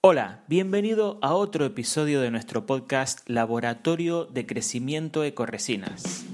Hola, 0.00 0.44
bienvenido 0.46 1.18
a 1.22 1.34
otro 1.34 1.64
episodio 1.64 2.20
de 2.20 2.30
nuestro 2.30 2.66
podcast 2.66 3.28
Laboratorio 3.28 4.26
de 4.26 4.46
Crecimiento 4.46 5.24
Ecoresinas. 5.24 6.24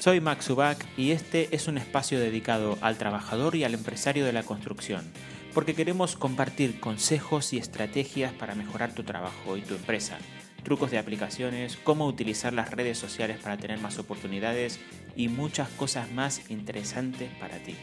Soy 0.00 0.20
Max 0.20 0.50
Ubach 0.50 0.76
y 0.98 1.12
este 1.12 1.48
es 1.56 1.66
un 1.66 1.78
espacio 1.78 2.20
dedicado 2.20 2.76
al 2.82 2.98
trabajador 2.98 3.56
y 3.56 3.64
al 3.64 3.72
empresario 3.72 4.26
de 4.26 4.34
la 4.34 4.42
construcción, 4.42 5.10
porque 5.54 5.74
queremos 5.74 6.14
compartir 6.14 6.78
consejos 6.78 7.54
y 7.54 7.58
estrategias 7.58 8.34
para 8.34 8.54
mejorar 8.54 8.92
tu 8.92 9.02
trabajo 9.02 9.56
y 9.56 9.62
tu 9.62 9.76
empresa, 9.76 10.18
trucos 10.62 10.90
de 10.90 10.98
aplicaciones, 10.98 11.78
cómo 11.82 12.06
utilizar 12.06 12.52
las 12.52 12.70
redes 12.70 12.98
sociales 12.98 13.38
para 13.42 13.56
tener 13.56 13.80
más 13.80 13.98
oportunidades 13.98 14.78
y 15.16 15.28
muchas 15.28 15.70
cosas 15.70 16.12
más 16.12 16.50
interesantes 16.50 17.30
para 17.40 17.56
ti. 17.60 17.76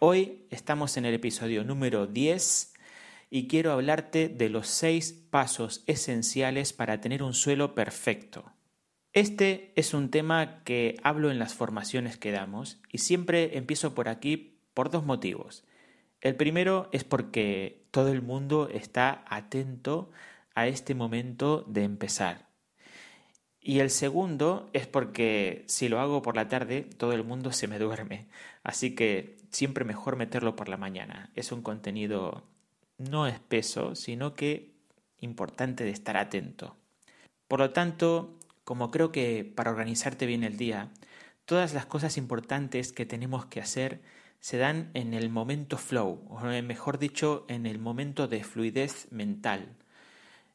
Hoy 0.00 0.46
estamos 0.50 0.98
en 0.98 1.06
el 1.06 1.14
episodio 1.14 1.64
número 1.64 2.06
10 2.06 2.74
y 3.30 3.48
quiero 3.48 3.72
hablarte 3.72 4.28
de 4.28 4.50
los 4.50 4.68
seis 4.68 5.12
pasos 5.12 5.84
esenciales 5.86 6.74
para 6.74 7.00
tener 7.00 7.22
un 7.22 7.32
suelo 7.32 7.74
perfecto. 7.74 8.52
Este 9.14 9.72
es 9.74 9.94
un 9.94 10.10
tema 10.10 10.62
que 10.64 10.96
hablo 11.02 11.30
en 11.30 11.38
las 11.38 11.54
formaciones 11.54 12.18
que 12.18 12.30
damos 12.30 12.78
y 12.92 12.98
siempre 12.98 13.56
empiezo 13.56 13.94
por 13.94 14.10
aquí 14.10 14.60
por 14.74 14.90
dos 14.90 15.04
motivos. 15.04 15.64
El 16.20 16.36
primero 16.36 16.90
es 16.92 17.04
porque 17.04 17.86
todo 17.90 18.08
el 18.08 18.20
mundo 18.20 18.68
está 18.70 19.24
atento 19.28 20.10
a 20.54 20.66
este 20.66 20.94
momento 20.94 21.64
de 21.68 21.84
empezar. 21.84 22.46
Y 23.66 23.80
el 23.80 23.90
segundo 23.90 24.70
es 24.72 24.86
porque 24.86 25.64
si 25.66 25.88
lo 25.88 25.98
hago 25.98 26.22
por 26.22 26.36
la 26.36 26.46
tarde, 26.46 26.82
todo 26.82 27.14
el 27.14 27.24
mundo 27.24 27.50
se 27.50 27.66
me 27.66 27.80
duerme. 27.80 28.28
Así 28.66 28.96
que 28.96 29.36
siempre 29.52 29.84
mejor 29.84 30.16
meterlo 30.16 30.56
por 30.56 30.68
la 30.68 30.76
mañana. 30.76 31.30
Es 31.36 31.52
un 31.52 31.62
contenido 31.62 32.42
no 32.98 33.28
espeso, 33.28 33.94
sino 33.94 34.34
que 34.34 34.72
importante 35.20 35.84
de 35.84 35.90
estar 35.90 36.16
atento. 36.16 36.76
Por 37.46 37.60
lo 37.60 37.70
tanto, 37.70 38.36
como 38.64 38.90
creo 38.90 39.12
que 39.12 39.44
para 39.44 39.70
organizarte 39.70 40.26
bien 40.26 40.42
el 40.42 40.56
día, 40.56 40.90
todas 41.44 41.74
las 41.74 41.86
cosas 41.86 42.16
importantes 42.16 42.92
que 42.92 43.06
tenemos 43.06 43.46
que 43.46 43.60
hacer 43.60 44.02
se 44.40 44.58
dan 44.58 44.90
en 44.94 45.14
el 45.14 45.30
momento 45.30 45.78
flow, 45.78 46.26
o 46.28 46.40
mejor 46.40 46.98
dicho, 46.98 47.46
en 47.48 47.66
el 47.66 47.78
momento 47.78 48.26
de 48.26 48.42
fluidez 48.42 49.06
mental. 49.12 49.76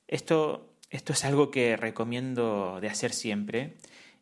Esto 0.10 0.72
esto 0.90 1.14
es 1.14 1.24
algo 1.24 1.52
que 1.52 1.78
recomiendo 1.78 2.80
de 2.82 2.90
hacer 2.90 3.14
siempre 3.14 3.78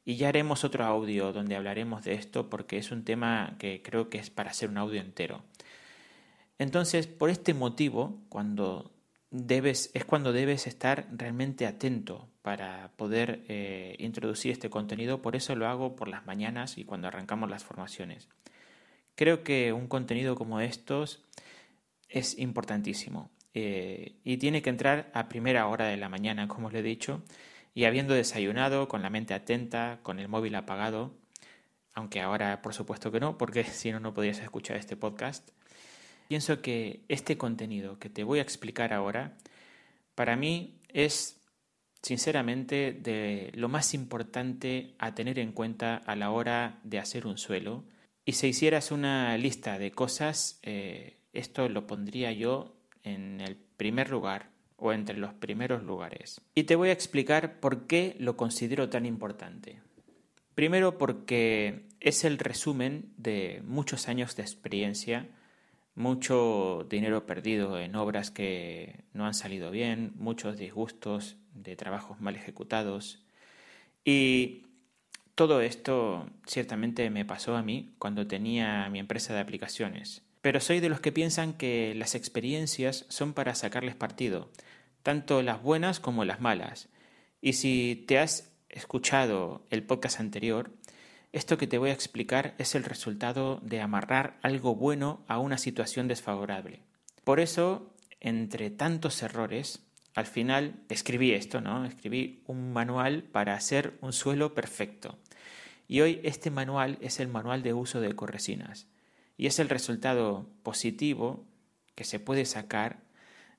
y 0.10 0.16
ya 0.16 0.30
haremos 0.30 0.64
otro 0.64 0.86
audio 0.86 1.32
donde 1.32 1.56
hablaremos 1.56 2.04
de 2.04 2.16
esto 2.16 2.50
porque 2.50 2.80
es 2.80 2.90
un 2.90 3.04
tema 3.04 3.58
que 3.60 3.84
creo 3.84 4.10
que 4.10 4.18
es 4.18 4.32
para 4.32 4.50
hacer 4.50 4.68
un 4.68 4.80
audio 4.80 5.00
entero. 5.00 5.44
Entonces, 6.58 7.06
por 7.06 7.30
este 7.30 7.54
motivo, 7.54 8.20
cuando 8.28 8.92
debes, 9.30 9.92
es 9.94 10.06
cuando 10.06 10.34
debes 10.34 10.66
estar 10.66 11.08
realmente 11.12 11.68
atento 11.68 12.28
para 12.42 12.92
poder 12.96 13.44
eh, 13.50 13.98
introducir 14.00 14.52
este 14.52 14.72
contenido. 14.72 15.22
Por 15.22 15.36
eso 15.36 15.56
lo 15.56 15.68
hago 15.68 15.96
por 15.96 16.08
las 16.08 16.26
mañanas 16.26 16.80
y 16.80 16.86
cuando 16.86 17.08
arrancamos 17.08 17.48
las 17.48 17.64
formaciones. 17.64 18.30
Creo 19.14 19.44
que 19.44 19.74
un 19.74 19.88
contenido 19.88 20.34
como 20.34 20.60
estos 20.60 21.24
es 22.08 22.36
importantísimo. 22.40 23.30
Eh, 23.54 24.16
y 24.24 24.38
tiene 24.38 24.64
que 24.64 24.72
entrar 24.72 25.12
a 25.14 25.30
primera 25.30 25.68
hora 25.68 25.86
de 25.86 25.98
la 25.98 26.10
mañana, 26.10 26.48
como 26.48 26.70
os 26.70 26.74
he 26.74 26.82
dicho, 26.82 27.22
y 27.74 27.86
habiendo 27.86 28.14
desayunado, 28.14 28.88
con 28.88 29.02
la 29.02 29.10
mente 29.10 29.34
atenta, 29.34 30.00
con 30.04 30.20
el 30.20 30.28
móvil 30.28 30.56
apagado, 30.56 31.14
aunque 31.94 32.22
ahora 32.22 32.62
por 32.62 32.74
supuesto 32.74 33.12
que 33.12 33.20
no, 33.20 33.38
porque 33.38 33.64
si 33.66 33.92
no, 33.92 34.00
no 34.00 34.14
podrías 34.14 34.40
escuchar 34.40 34.78
este 34.78 34.96
podcast. 34.96 35.50
Pienso 36.28 36.62
que 36.62 37.02
este 37.08 37.38
contenido 37.38 37.98
que 37.98 38.10
te 38.10 38.24
voy 38.24 38.40
a 38.40 38.44
explicar 38.44 38.94
ahora, 38.94 39.38
para 40.16 40.36
mí 40.36 40.80
es 40.90 41.40
sinceramente 42.02 42.94
de 42.94 43.52
lo 43.56 43.68
más 43.68 43.94
importante 43.94 44.96
a 45.00 45.16
tener 45.16 45.40
en 45.40 45.52
cuenta 45.52 45.98
a 45.98 46.16
la 46.16 46.32
hora 46.32 46.80
de 46.84 47.00
hacer 47.00 47.26
un 47.26 47.38
suelo. 47.38 47.84
Y 48.26 48.34
si 48.34 48.48
hicieras 48.48 48.92
una 48.92 49.38
lista 49.38 49.80
de 49.80 49.92
cosas, 49.92 50.60
eh, 50.62 51.18
esto 51.34 51.68
lo 51.68 51.88
pondría 51.88 52.32
yo 52.32 52.76
en 53.04 53.42
el 53.42 53.56
primer 53.56 54.10
lugar 54.10 54.49
o 54.80 54.94
entre 54.94 55.18
los 55.18 55.34
primeros 55.34 55.84
lugares. 55.84 56.42
Y 56.56 56.64
te 56.64 56.76
voy 56.76 56.90
a 56.90 56.94
explicar 56.94 57.60
por 57.60 57.88
qué 57.88 58.16
lo 58.20 58.38
considero 58.38 58.90
tan 58.90 59.06
importante. 59.06 59.82
Primero 60.56 60.98
porque 60.98 61.88
es 62.00 62.24
el 62.26 62.38
resumen 62.38 63.14
de 63.18 63.62
muchos 63.66 64.08
años 64.08 64.36
de 64.36 64.44
experiencia, 64.44 65.28
mucho 65.96 66.86
dinero 66.90 67.26
perdido 67.26 67.80
en 67.80 67.96
obras 67.96 68.32
que 68.32 69.04
no 69.14 69.26
han 69.26 69.34
salido 69.34 69.72
bien, 69.72 70.14
muchos 70.16 70.58
disgustos 70.58 71.38
de 71.54 71.76
trabajos 71.76 72.20
mal 72.22 72.36
ejecutados. 72.36 73.24
Y 74.04 74.64
todo 75.36 75.62
esto 75.62 76.30
ciertamente 76.46 77.10
me 77.10 77.26
pasó 77.26 77.56
a 77.56 77.64
mí 77.64 77.94
cuando 77.98 78.28
tenía 78.28 78.90
mi 78.90 79.00
empresa 79.00 79.34
de 79.34 79.40
aplicaciones. 79.40 80.24
Pero 80.42 80.62
soy 80.62 80.80
de 80.80 80.90
los 80.90 81.02
que 81.02 81.12
piensan 81.12 81.54
que 81.54 81.94
las 81.96 82.16
experiencias 82.16 83.06
son 83.10 83.34
para 83.34 83.56
sacarles 83.56 83.96
partido, 83.96 84.50
tanto 85.04 85.42
las 85.42 85.62
buenas 85.62 86.00
como 86.00 86.24
las 86.24 86.40
malas. 86.40 86.88
Y 87.42 87.54
si 87.54 88.06
te 88.08 88.20
has 88.20 88.52
escuchado 88.70 89.66
el 89.70 89.84
podcast 89.84 90.20
anterior, 90.20 90.72
esto 91.34 91.58
que 91.58 91.68
te 91.68 91.78
voy 91.78 91.90
a 91.90 91.94
explicar 91.94 92.56
es 92.58 92.74
el 92.74 92.84
resultado 92.84 93.60
de 93.64 93.82
amarrar 93.82 94.38
algo 94.42 94.76
bueno 94.76 95.24
a 95.28 95.40
una 95.40 95.58
situación 95.58 96.08
desfavorable. 96.08 96.82
Por 97.24 97.40
eso, 97.40 97.94
entre 98.22 98.70
tantos 98.70 99.22
errores, 99.22 99.82
al 100.16 100.26
final 100.26 100.76
escribí 100.88 101.34
esto, 101.34 101.60
¿no? 101.60 101.86
Escribí 101.86 102.44
un 102.48 102.72
manual 102.72 103.24
para 103.24 103.54
hacer 103.54 103.98
un 104.02 104.14
suelo 104.14 104.56
perfecto. 104.56 105.20
Y 105.88 106.02
hoy 106.02 106.22
este 106.24 106.50
manual 106.50 106.98
es 107.02 107.20
el 107.20 107.28
manual 107.28 107.62
de 107.62 107.74
uso 107.74 108.00
de 108.00 108.16
corresinas 108.16 108.88
y 109.40 109.48
es 109.48 109.58
el 109.60 109.70
resultado 109.70 110.50
positivo 110.64 111.48
que 111.96 112.04
se 112.04 112.20
puede 112.20 112.44
sacar 112.44 113.00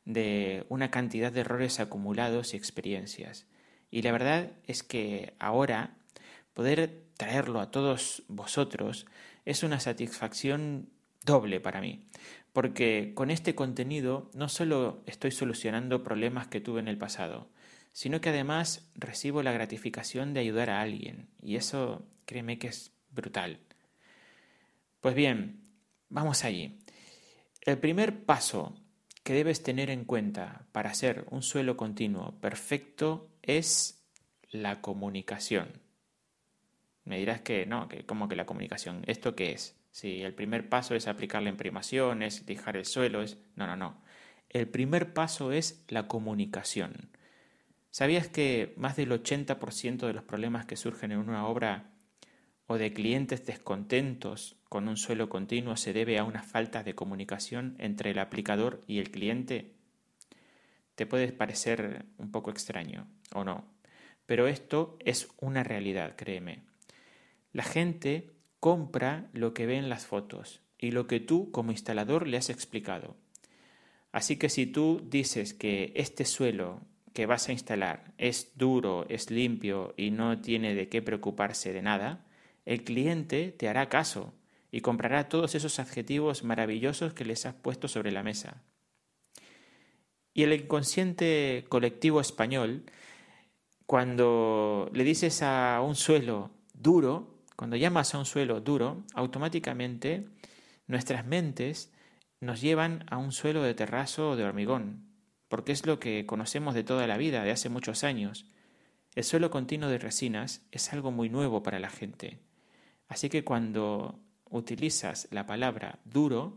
de 0.04 0.66
una 0.68 0.90
cantidad 0.90 1.32
de 1.32 1.40
errores 1.40 1.80
acumulados 1.80 2.52
y 2.52 2.58
experiencias. 2.58 3.46
Y 3.90 4.02
la 4.02 4.12
verdad 4.12 4.52
es 4.66 4.82
que 4.82 5.32
ahora 5.38 5.96
poder 6.52 7.06
traerlo 7.16 7.60
a 7.60 7.70
todos 7.70 8.24
vosotros 8.28 9.06
es 9.46 9.62
una 9.62 9.80
satisfacción 9.80 10.90
doble 11.24 11.60
para 11.60 11.80
mí, 11.80 12.04
porque 12.52 13.12
con 13.14 13.30
este 13.30 13.54
contenido 13.54 14.30
no 14.34 14.50
solo 14.50 15.02
estoy 15.06 15.30
solucionando 15.30 16.02
problemas 16.02 16.46
que 16.46 16.60
tuve 16.60 16.80
en 16.80 16.88
el 16.88 16.98
pasado, 16.98 17.48
sino 17.92 18.20
que 18.20 18.28
además 18.28 18.86
recibo 18.96 19.42
la 19.42 19.52
gratificación 19.52 20.34
de 20.34 20.40
ayudar 20.40 20.68
a 20.68 20.82
alguien, 20.82 21.30
y 21.40 21.56
eso 21.56 22.06
créeme 22.26 22.58
que 22.58 22.66
es 22.68 22.92
brutal. 23.10 23.60
Pues 25.00 25.14
bien, 25.14 25.69
Vamos 26.10 26.44
allí. 26.44 26.76
El 27.60 27.78
primer 27.78 28.24
paso 28.24 28.74
que 29.22 29.32
debes 29.32 29.62
tener 29.62 29.90
en 29.90 30.04
cuenta 30.04 30.66
para 30.72 30.90
hacer 30.90 31.24
un 31.30 31.42
suelo 31.42 31.76
continuo 31.76 32.40
perfecto 32.40 33.30
es 33.42 34.04
la 34.50 34.80
comunicación. 34.80 35.80
Me 37.04 37.18
dirás 37.18 37.42
que 37.42 37.64
no, 37.64 37.88
que 37.88 38.04
como 38.06 38.28
que 38.28 38.34
la 38.34 38.44
comunicación, 38.44 39.04
¿esto 39.06 39.36
qué 39.36 39.52
es? 39.52 39.80
Si 39.92 40.22
el 40.22 40.34
primer 40.34 40.68
paso 40.68 40.96
es 40.96 41.06
aplicar 41.06 41.42
la 41.42 41.50
imprimación, 41.50 42.22
es 42.22 42.46
lijar 42.48 42.76
el 42.76 42.86
suelo, 42.86 43.22
es... 43.22 43.38
No, 43.54 43.68
no, 43.68 43.76
no. 43.76 44.02
El 44.48 44.68
primer 44.68 45.12
paso 45.12 45.52
es 45.52 45.84
la 45.86 46.08
comunicación. 46.08 47.10
¿Sabías 47.90 48.26
que 48.26 48.74
más 48.76 48.96
del 48.96 49.12
80% 49.12 50.08
de 50.08 50.12
los 50.12 50.24
problemas 50.24 50.66
que 50.66 50.76
surgen 50.76 51.12
en 51.12 51.18
una 51.18 51.46
obra 51.46 51.92
o 52.66 52.78
de 52.78 52.92
clientes 52.92 53.46
descontentos 53.46 54.59
con 54.70 54.86
un 54.86 54.96
suelo 54.96 55.28
continuo 55.28 55.76
se 55.76 55.92
debe 55.92 56.16
a 56.16 56.24
una 56.24 56.44
falta 56.44 56.84
de 56.84 56.94
comunicación 56.94 57.74
entre 57.78 58.12
el 58.12 58.20
aplicador 58.20 58.80
y 58.86 59.00
el 59.00 59.10
cliente? 59.10 59.74
Te 60.94 61.06
puede 61.06 61.32
parecer 61.32 62.06
un 62.18 62.30
poco 62.30 62.52
extraño 62.52 63.08
o 63.34 63.42
no, 63.42 63.64
pero 64.26 64.46
esto 64.46 64.96
es 65.04 65.28
una 65.40 65.64
realidad, 65.64 66.14
créeme. 66.14 66.62
La 67.52 67.64
gente 67.64 68.30
compra 68.60 69.28
lo 69.32 69.54
que 69.54 69.66
ve 69.66 69.76
en 69.76 69.88
las 69.88 70.06
fotos 70.06 70.60
y 70.78 70.92
lo 70.92 71.08
que 71.08 71.18
tú 71.18 71.50
como 71.50 71.72
instalador 71.72 72.28
le 72.28 72.36
has 72.36 72.48
explicado. 72.48 73.16
Así 74.12 74.36
que 74.36 74.48
si 74.48 74.66
tú 74.66 75.04
dices 75.04 75.52
que 75.52 75.92
este 75.96 76.24
suelo 76.24 76.80
que 77.12 77.26
vas 77.26 77.48
a 77.48 77.52
instalar 77.52 78.12
es 78.18 78.52
duro, 78.56 79.04
es 79.08 79.32
limpio 79.32 79.94
y 79.96 80.12
no 80.12 80.40
tiene 80.40 80.76
de 80.76 80.88
qué 80.88 81.02
preocuparse 81.02 81.72
de 81.72 81.82
nada, 81.82 82.24
el 82.66 82.84
cliente 82.84 83.50
te 83.50 83.68
hará 83.68 83.88
caso 83.88 84.32
y 84.70 84.80
comprará 84.80 85.28
todos 85.28 85.54
esos 85.54 85.78
adjetivos 85.78 86.44
maravillosos 86.44 87.12
que 87.12 87.24
les 87.24 87.46
has 87.46 87.54
puesto 87.54 87.88
sobre 87.88 88.12
la 88.12 88.22
mesa. 88.22 88.62
Y 90.32 90.44
el 90.44 90.52
inconsciente 90.52 91.64
colectivo 91.68 92.20
español, 92.20 92.84
cuando 93.86 94.88
le 94.92 95.04
dices 95.04 95.42
a 95.42 95.80
un 95.84 95.96
suelo 95.96 96.50
duro, 96.72 97.42
cuando 97.56 97.76
llamas 97.76 98.14
a 98.14 98.18
un 98.18 98.26
suelo 98.26 98.60
duro, 98.60 99.02
automáticamente 99.14 100.28
nuestras 100.86 101.26
mentes 101.26 101.92
nos 102.40 102.60
llevan 102.60 103.04
a 103.10 103.18
un 103.18 103.32
suelo 103.32 103.62
de 103.62 103.74
terrazo 103.74 104.30
o 104.30 104.36
de 104.36 104.44
hormigón, 104.44 105.04
porque 105.48 105.72
es 105.72 105.84
lo 105.84 105.98
que 105.98 106.24
conocemos 106.26 106.74
de 106.74 106.84
toda 106.84 107.06
la 107.06 107.18
vida, 107.18 107.42
de 107.42 107.50
hace 107.50 107.68
muchos 107.68 108.04
años. 108.04 108.46
El 109.14 109.24
suelo 109.24 109.50
continuo 109.50 109.90
de 109.90 109.98
resinas 109.98 110.62
es 110.70 110.92
algo 110.92 111.10
muy 111.10 111.28
nuevo 111.28 111.62
para 111.62 111.80
la 111.80 111.90
gente. 111.90 112.38
Así 113.08 113.28
que 113.28 113.44
cuando 113.44 114.20
utilizas 114.50 115.28
la 115.30 115.46
palabra 115.46 116.00
duro, 116.04 116.54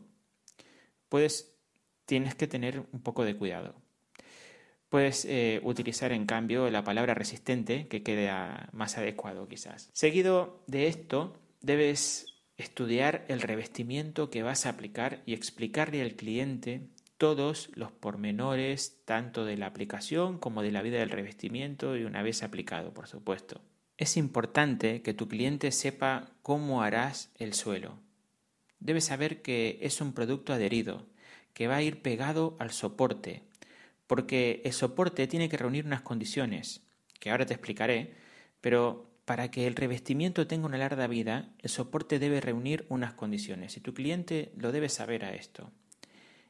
puedes, 1.10 1.56
tienes 2.06 2.36
que 2.36 2.48
tener 2.48 2.84
un 2.92 3.02
poco 3.02 3.24
de 3.24 3.36
cuidado. 3.36 3.76
Puedes 4.90 5.26
eh, 5.26 5.60
utilizar 5.64 6.12
en 6.12 6.26
cambio 6.26 6.70
la 6.70 6.84
palabra 6.84 7.14
resistente, 7.14 7.88
que 7.88 8.04
queda 8.04 8.70
más 8.74 8.98
adecuado 8.98 9.48
quizás. 9.48 9.90
Seguido 9.94 10.64
de 10.68 10.88
esto, 10.88 11.40
debes 11.62 12.34
estudiar 12.58 13.26
el 13.28 13.42
revestimiento 13.42 14.30
que 14.30 14.44
vas 14.44 14.66
a 14.66 14.70
aplicar 14.70 15.24
y 15.26 15.34
explicarle 15.34 16.02
al 16.02 16.14
cliente 16.16 16.90
todos 17.18 17.72
los 17.76 17.92
pormenores 17.92 19.02
tanto 19.06 19.46
de 19.46 19.58
la 19.58 19.68
aplicación 19.68 20.38
como 20.38 20.62
de 20.62 20.72
la 20.72 20.82
vida 20.82 21.00
del 21.00 21.10
revestimiento 21.10 21.96
y 21.96 22.04
una 22.04 22.22
vez 22.22 22.44
aplicado, 22.44 22.94
por 22.94 23.08
supuesto. 23.08 23.62
Es 23.98 24.18
importante 24.18 25.02
que 25.02 25.14
tu 25.14 25.28
cliente 25.28 25.72
sepa 25.72 26.32
cómo 26.42 26.82
harás 26.82 27.32
el 27.38 27.54
suelo. 27.54 28.00
Debes 28.80 29.06
saber 29.06 29.42
que 29.42 29.78
es 29.82 30.02
un 30.02 30.14
producto 30.14 30.52
adherido, 30.52 31.06
que 31.54 31.68
va 31.68 31.78
a 31.78 31.82
ir 31.84 32.02
pegado 32.02 32.56
al 32.60 32.72
soporte, 32.72 33.44
porque 34.08 34.62
el 34.66 34.74
soporte 34.74 35.28
tiene 35.28 35.48
que 35.48 35.58
reunir 35.58 35.86
unas 35.86 36.02
condiciones, 36.02 36.82
que 37.20 37.30
ahora 37.30 37.46
te 37.46 37.54
explicaré, 37.54 38.16
pero 38.62 39.10
para 39.26 39.52
que 39.52 39.68
el 39.68 39.76
revestimiento 39.76 40.48
tenga 40.48 40.66
una 40.66 40.78
larga 40.78 41.08
vida, 41.08 41.54
el 41.60 41.70
soporte 41.70 42.20
debe 42.20 42.42
reunir 42.42 42.86
unas 42.90 43.14
condiciones 43.14 43.78
y 43.78 43.80
tu 43.80 43.94
cliente 43.94 44.52
lo 44.58 44.72
debe 44.72 44.90
saber 44.90 45.24
a 45.24 45.34
esto. 45.34 45.72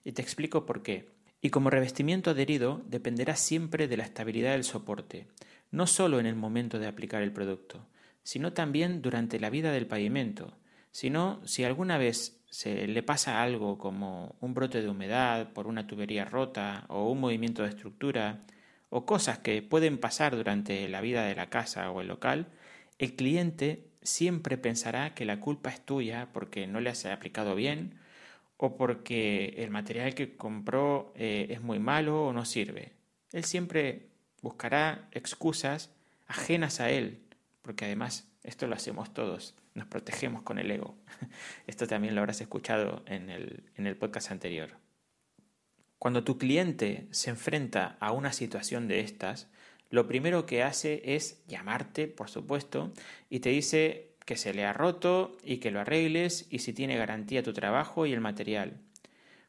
Y 0.03 0.13
te 0.13 0.21
explico 0.21 0.65
por 0.65 0.81
qué. 0.81 1.12
Y 1.45 1.49
como 1.49 1.69
revestimiento 1.69 2.31
adherido 2.31 2.81
dependerá 2.87 3.35
siempre 3.35 3.89
de 3.89 3.97
la 3.97 4.05
estabilidad 4.05 4.53
del 4.53 4.63
soporte, 4.63 5.27
no 5.71 5.87
solo 5.87 6.21
en 6.21 6.25
el 6.25 6.35
momento 6.35 6.79
de 6.79 6.87
aplicar 6.87 7.21
el 7.21 7.33
producto, 7.33 7.85
sino 8.23 8.53
también 8.53 9.01
durante 9.01 9.41
la 9.41 9.49
vida 9.49 9.73
del 9.73 9.85
pavimento. 9.85 10.55
Sino 10.91 11.45
si 11.45 11.65
alguna 11.65 11.97
vez 11.97 12.39
se 12.49 12.87
le 12.87 13.03
pasa 13.03 13.43
algo 13.43 13.77
como 13.77 14.37
un 14.39 14.53
brote 14.53 14.81
de 14.81 14.87
humedad 14.87 15.51
por 15.51 15.67
una 15.67 15.85
tubería 15.85 16.23
rota 16.23 16.85
o 16.87 17.11
un 17.11 17.19
movimiento 17.19 17.63
de 17.63 17.69
estructura 17.69 18.39
o 18.89 19.05
cosas 19.05 19.39
que 19.39 19.61
pueden 19.61 19.97
pasar 19.97 20.37
durante 20.37 20.87
la 20.87 21.01
vida 21.01 21.25
de 21.25 21.35
la 21.35 21.49
casa 21.49 21.91
o 21.91 21.99
el 21.99 22.07
local, 22.07 22.47
el 22.99 23.17
cliente 23.17 23.89
siempre 24.01 24.57
pensará 24.57 25.13
que 25.13 25.25
la 25.25 25.41
culpa 25.41 25.71
es 25.71 25.83
tuya 25.83 26.29
porque 26.31 26.67
no 26.67 26.79
le 26.79 26.91
has 26.91 27.05
aplicado 27.05 27.53
bien 27.53 27.95
o 28.57 28.77
porque 28.77 29.55
el 29.57 29.69
material 29.69 30.13
que 30.15 30.35
compró 30.35 31.13
eh, 31.15 31.47
es 31.49 31.61
muy 31.61 31.79
malo 31.79 32.25
o 32.25 32.33
no 32.33 32.45
sirve. 32.45 32.93
Él 33.31 33.43
siempre 33.43 34.09
buscará 34.41 35.07
excusas 35.11 35.91
ajenas 36.27 36.79
a 36.79 36.89
él, 36.89 37.23
porque 37.61 37.85
además 37.85 38.29
esto 38.43 38.67
lo 38.67 38.75
hacemos 38.75 39.13
todos, 39.13 39.55
nos 39.73 39.87
protegemos 39.87 40.43
con 40.43 40.59
el 40.59 40.69
ego. 40.69 40.95
Esto 41.67 41.87
también 41.87 42.13
lo 42.13 42.21
habrás 42.21 42.41
escuchado 42.41 43.03
en 43.07 43.29
el, 43.29 43.63
en 43.75 43.87
el 43.87 43.95
podcast 43.95 44.31
anterior. 44.31 44.77
Cuando 45.97 46.23
tu 46.23 46.37
cliente 46.37 47.07
se 47.11 47.29
enfrenta 47.29 47.97
a 48.01 48.11
una 48.11 48.33
situación 48.33 48.87
de 48.87 48.99
estas, 48.99 49.47
lo 49.89 50.07
primero 50.07 50.45
que 50.45 50.63
hace 50.63 51.15
es 51.15 51.45
llamarte, 51.47 52.07
por 52.07 52.29
supuesto, 52.29 52.91
y 53.29 53.39
te 53.39 53.49
dice 53.49 54.12
que 54.25 54.37
se 54.37 54.53
le 54.53 54.65
ha 54.65 54.73
roto 54.73 55.37
y 55.43 55.57
que 55.57 55.71
lo 55.71 55.79
arregles 55.79 56.47
y 56.49 56.59
si 56.59 56.73
tiene 56.73 56.97
garantía 56.97 57.43
tu 57.43 57.53
trabajo 57.53 58.05
y 58.05 58.13
el 58.13 58.21
material. 58.21 58.79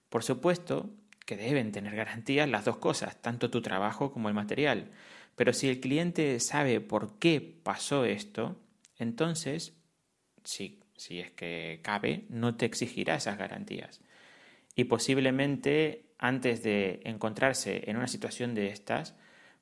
Por 0.09 0.23
supuesto 0.23 0.91
que 1.27 1.37
deben 1.37 1.73
tener 1.73 1.95
garantía 1.97 2.47
las 2.47 2.65
dos 2.65 2.79
cosas, 2.79 3.21
tanto 3.21 3.51
tu 3.51 3.63
trabajo 3.63 4.13
como 4.13 4.29
el 4.29 4.35
material. 4.35 4.91
Pero 5.37 5.53
si 5.53 5.69
el 5.69 5.81
cliente 5.81 6.39
sabe 6.41 6.81
por 6.81 7.19
qué 7.19 7.41
pasó 7.41 8.05
esto, 8.05 8.61
entonces, 8.99 9.77
si, 10.45 10.81
si 10.97 11.19
es 11.19 11.33
que 11.33 11.81
cabe, 11.83 12.25
no 12.29 12.57
te 12.57 12.67
exigirá 12.67 13.17
esas 13.17 13.39
garantías. 13.39 14.01
Y 14.77 14.85
posiblemente 14.85 16.05
antes 16.19 16.63
de 16.63 17.01
encontrarse 17.05 17.91
en 17.91 17.97
una 17.97 18.07
situación 18.07 18.55
de 18.55 18.69
estas, 18.69 19.17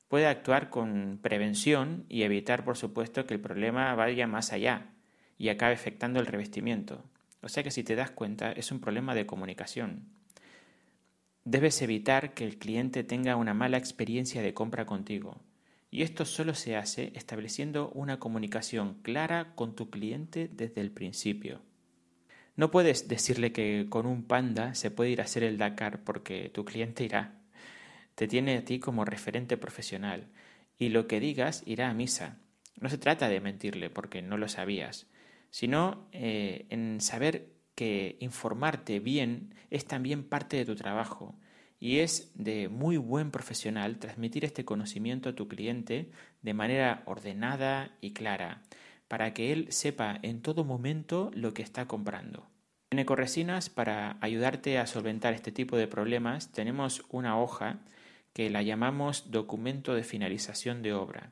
puede 0.07 0.27
actuar 0.27 0.69
con 0.69 1.19
prevención 1.21 2.05
y 2.07 2.21
evitar, 2.21 2.63
por 2.63 2.77
supuesto, 2.77 3.25
que 3.25 3.33
el 3.33 3.41
problema 3.41 3.95
vaya 3.95 4.27
más 4.27 4.53
allá 4.53 4.93
y 5.37 5.49
acabe 5.49 5.73
afectando 5.73 6.19
el 6.19 6.25
revestimiento. 6.25 7.03
O 7.41 7.49
sea 7.49 7.61
que 7.61 7.71
si 7.71 7.83
te 7.83 7.95
das 7.95 8.11
cuenta 8.11 8.51
es 8.51 8.71
un 8.71 8.79
problema 8.79 9.13
de 9.13 9.25
comunicación. 9.25 10.05
Debes 11.43 11.81
evitar 11.81 12.33
que 12.33 12.45
el 12.45 12.57
cliente 12.57 13.03
tenga 13.03 13.35
una 13.35 13.53
mala 13.53 13.77
experiencia 13.77 14.41
de 14.41 14.53
compra 14.53 14.85
contigo. 14.85 15.41
Y 15.91 16.03
esto 16.03 16.25
solo 16.25 16.55
se 16.55 16.77
hace 16.77 17.11
estableciendo 17.15 17.89
una 17.89 18.17
comunicación 18.17 18.95
clara 19.03 19.53
con 19.55 19.75
tu 19.75 19.89
cliente 19.89 20.49
desde 20.51 20.79
el 20.79 20.89
principio. 20.89 21.61
No 22.55 22.71
puedes 22.71 23.09
decirle 23.09 23.51
que 23.51 23.87
con 23.89 24.05
un 24.05 24.23
panda 24.23 24.73
se 24.73 24.89
puede 24.89 25.09
ir 25.09 25.19
a 25.19 25.25
hacer 25.25 25.43
el 25.43 25.57
Dakar 25.57 26.03
porque 26.03 26.49
tu 26.49 26.63
cliente 26.63 27.03
irá. 27.03 27.35
Te 28.15 28.27
tiene 28.27 28.57
a 28.57 28.65
ti 28.65 28.79
como 28.79 29.03
referente 29.03 29.57
profesional 29.57 30.29
y 30.79 30.89
lo 30.89 31.07
que 31.07 31.19
digas 31.19 31.61
irá 31.65 31.89
a 31.89 31.93
misa. 31.93 32.37
No 32.79 32.89
se 32.89 32.97
trata 32.97 33.27
de 33.27 33.41
mentirle 33.41 33.89
porque 33.89 34.21
no 34.21 34.37
lo 34.37 34.47
sabías 34.47 35.07
sino 35.53 36.07
eh, 36.11 36.65
en 36.71 36.99
saber 36.99 37.53
que 37.75 38.17
informarte 38.19 38.99
bien 38.99 39.53
es 39.69 39.85
también 39.85 40.23
parte 40.23 40.57
de 40.57 40.65
tu 40.65 40.75
trabajo 40.75 41.35
y 41.79 41.99
es 41.99 42.31
de 42.33 42.69
muy 42.69 42.97
buen 42.97 43.29
profesional 43.29 43.99
transmitir 43.99 44.45
este 44.45 44.65
conocimiento 44.65 45.29
a 45.29 45.35
tu 45.35 45.47
cliente 45.47 46.09
de 46.41 46.53
manera 46.55 47.03
ordenada 47.05 47.95
y 48.01 48.13
clara, 48.13 48.63
para 49.07 49.35
que 49.35 49.53
él 49.53 49.67
sepa 49.69 50.17
en 50.23 50.41
todo 50.41 50.63
momento 50.63 51.29
lo 51.35 51.53
que 51.53 51.61
está 51.61 51.87
comprando. 51.87 52.47
En 52.89 52.97
Ecoresinas, 52.97 53.69
para 53.69 54.17
ayudarte 54.21 54.79
a 54.79 54.87
solventar 54.87 55.35
este 55.35 55.51
tipo 55.51 55.77
de 55.77 55.87
problemas, 55.87 56.51
tenemos 56.51 57.05
una 57.09 57.39
hoja 57.39 57.77
que 58.33 58.49
la 58.49 58.63
llamamos 58.63 59.29
documento 59.29 59.93
de 59.93 60.03
finalización 60.03 60.81
de 60.81 60.93
obra 60.93 61.31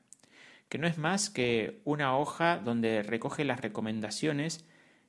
que 0.72 0.78
no 0.78 0.88
es 0.88 0.98
más 0.98 1.30
que 1.30 1.82
una 1.84 2.18
hoja 2.18 2.58
donde 2.58 3.04
recoge 3.04 3.44
las 3.44 3.60
recomendaciones 3.60 4.64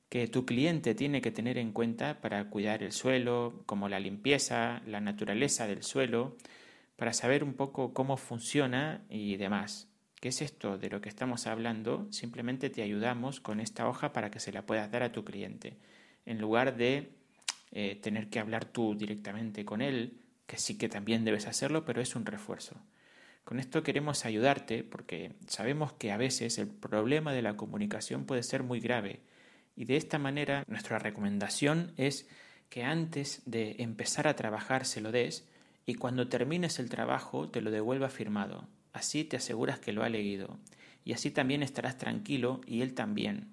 que 0.09 0.27
tu 0.27 0.45
cliente 0.45 0.97
tiene 0.97 1.23
que 1.23 1.31
tener 1.31 1.57
en 1.57 1.71
cuenta 1.71 2.21
para 2.21 2.51
cuidar 2.51 2.83
el 2.83 2.91
suelo, 2.91 3.63
como 3.65 3.89
la 3.89 4.01
limpieza, 4.01 4.83
la 4.89 5.01
naturaleza 5.01 5.69
del 5.69 5.85
suelo, 5.85 6.37
para 6.97 7.13
saber 7.13 7.45
un 7.45 7.55
poco 7.55 7.95
cómo 7.95 8.17
funciona 8.17 9.05
y 9.09 9.37
demás. 9.37 9.89
¿Qué 10.21 10.31
es 10.31 10.43
esto 10.43 10.79
de 10.79 10.91
lo 10.91 11.01
que 11.01 11.09
estamos 11.09 11.47
hablando? 11.47 12.09
Simplemente 12.11 12.69
te 12.69 12.83
ayudamos 12.83 13.39
con 13.39 13.61
esta 13.61 13.89
hoja 13.89 14.13
para 14.13 14.33
que 14.33 14.41
se 14.41 14.51
la 14.51 14.67
puedas 14.67 14.91
dar 14.91 15.05
a 15.05 15.13
tu 15.13 15.25
cliente, 15.25 15.77
en 16.27 16.41
lugar 16.41 16.77
de 16.77 17.13
eh, 17.71 18.01
tener 18.03 18.31
que 18.31 18.41
hablar 18.41 18.65
tú 18.65 18.97
directamente 18.97 19.65
con 19.65 19.81
él, 19.81 20.23
que 20.45 20.59
sí 20.59 20.77
que 20.77 20.89
también 20.89 21.25
debes 21.25 21.47
hacerlo, 21.47 21.85
pero 21.85 22.03
es 22.03 22.17
un 22.17 22.27
refuerzo. 22.27 22.83
Con 23.45 23.59
esto 23.59 23.83
queremos 23.83 24.25
ayudarte 24.25 24.85
porque 24.85 25.33
sabemos 25.47 25.93
que 25.93 26.13
a 26.13 26.17
veces 26.17 26.59
el 26.59 26.69
problema 26.69 27.33
de 27.33 27.43
la 27.43 27.57
comunicación 27.57 28.25
puede 28.25 28.43
ser 28.43 28.63
muy 28.63 28.81
grave 28.81 29.21
y 29.75 29.85
de 29.85 29.97
esta 29.97 30.19
manera 30.19 30.65
nuestra 30.69 30.99
recomendación 30.99 31.93
es 31.97 32.29
que 32.69 32.85
antes 32.85 33.43
de 33.45 33.77
empezar 33.79 34.29
a 34.29 34.37
trabajar 34.37 34.87
se 34.87 35.01
lo 35.01 35.11
des 35.11 35.49
y 35.87 35.95
cuando 35.95 36.29
termines 36.29 36.79
el 36.79 36.89
trabajo 36.89 37.49
te 37.49 37.61
lo 37.61 37.71
devuelva 37.71 38.09
firmado. 38.09 38.69
Así 38.93 39.25
te 39.25 39.39
aseguras 39.39 39.81
que 39.81 39.93
lo 39.93 40.05
ha 40.05 40.09
leído 40.09 40.59
y 41.05 41.13
así 41.13 41.31
también 41.31 41.63
estarás 41.63 41.99
tranquilo 41.99 42.61
y 42.67 42.83
él 42.83 42.95
también. 42.95 43.49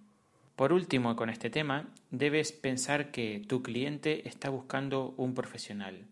Por 0.55 0.73
último, 0.73 1.15
con 1.15 1.29
este 1.29 1.49
tema, 1.49 1.87
debes 2.11 2.51
pensar 2.51 3.11
que 3.11 3.41
tu 3.47 3.63
cliente 3.63 4.27
está 4.27 4.49
buscando 4.49 5.13
un 5.17 5.33
profesional 5.33 6.05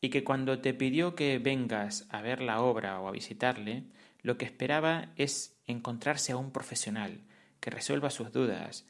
y 0.00 0.08
que 0.10 0.24
cuando 0.24 0.60
te 0.60 0.74
pidió 0.74 1.14
que 1.14 1.38
vengas 1.38 2.06
a 2.10 2.22
ver 2.22 2.40
la 2.40 2.62
obra 2.62 3.00
o 3.00 3.08
a 3.08 3.12
visitarle, 3.12 3.84
lo 4.22 4.38
que 4.38 4.44
esperaba 4.44 5.12
es 5.16 5.58
encontrarse 5.66 6.32
a 6.32 6.36
un 6.36 6.52
profesional 6.52 7.20
que 7.60 7.70
resuelva 7.70 8.10
sus 8.10 8.32
dudas. 8.32 8.86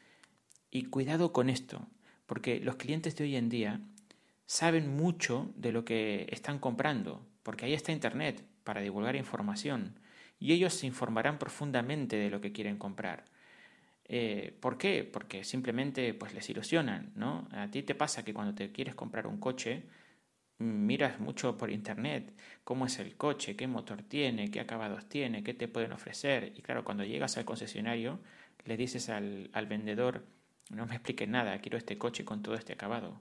Y 0.70 0.84
cuidado 0.84 1.32
con 1.32 1.50
esto, 1.50 1.88
porque 2.26 2.60
los 2.60 2.76
clientes 2.76 3.16
de 3.16 3.24
hoy 3.24 3.36
en 3.36 3.48
día 3.48 3.80
saben 4.46 4.94
mucho 4.96 5.52
de 5.56 5.72
lo 5.72 5.84
que 5.84 6.26
están 6.30 6.58
comprando, 6.58 7.26
porque 7.42 7.66
ahí 7.66 7.74
está 7.74 7.92
Internet 7.92 8.44
para 8.64 8.80
divulgar 8.80 9.16
información, 9.16 9.98
y 10.38 10.52
ellos 10.52 10.74
se 10.74 10.86
informarán 10.86 11.38
profundamente 11.38 12.16
de 12.16 12.30
lo 12.30 12.40
que 12.40 12.52
quieren 12.52 12.78
comprar. 12.78 13.24
Eh, 14.04 14.56
¿Por 14.60 14.76
qué? 14.78 15.04
Porque 15.04 15.44
simplemente 15.44 16.14
pues 16.14 16.34
les 16.34 16.48
ilusionan, 16.50 17.12
¿no? 17.14 17.46
A 17.52 17.68
ti 17.70 17.82
te 17.82 17.94
pasa 17.94 18.24
que 18.24 18.34
cuando 18.34 18.54
te 18.54 18.72
quieres 18.72 18.96
comprar 18.96 19.26
un 19.26 19.38
coche, 19.38 19.84
miras 20.60 21.18
mucho 21.20 21.56
por 21.56 21.70
internet 21.70 22.32
cómo 22.64 22.86
es 22.86 22.98
el 22.98 23.16
coche, 23.16 23.56
qué 23.56 23.66
motor 23.66 24.02
tiene, 24.02 24.50
qué 24.50 24.60
acabados 24.60 25.08
tiene, 25.08 25.42
qué 25.42 25.54
te 25.54 25.68
pueden 25.68 25.92
ofrecer. 25.92 26.52
Y 26.56 26.62
claro, 26.62 26.84
cuando 26.84 27.04
llegas 27.04 27.36
al 27.36 27.44
concesionario, 27.44 28.20
le 28.64 28.76
dices 28.76 29.08
al, 29.08 29.50
al 29.52 29.66
vendedor, 29.66 30.26
no 30.70 30.86
me 30.86 30.94
expliques 30.94 31.28
nada, 31.28 31.58
quiero 31.60 31.78
este 31.78 31.98
coche 31.98 32.24
con 32.24 32.42
todo 32.42 32.54
este 32.54 32.72
acabado. 32.72 33.20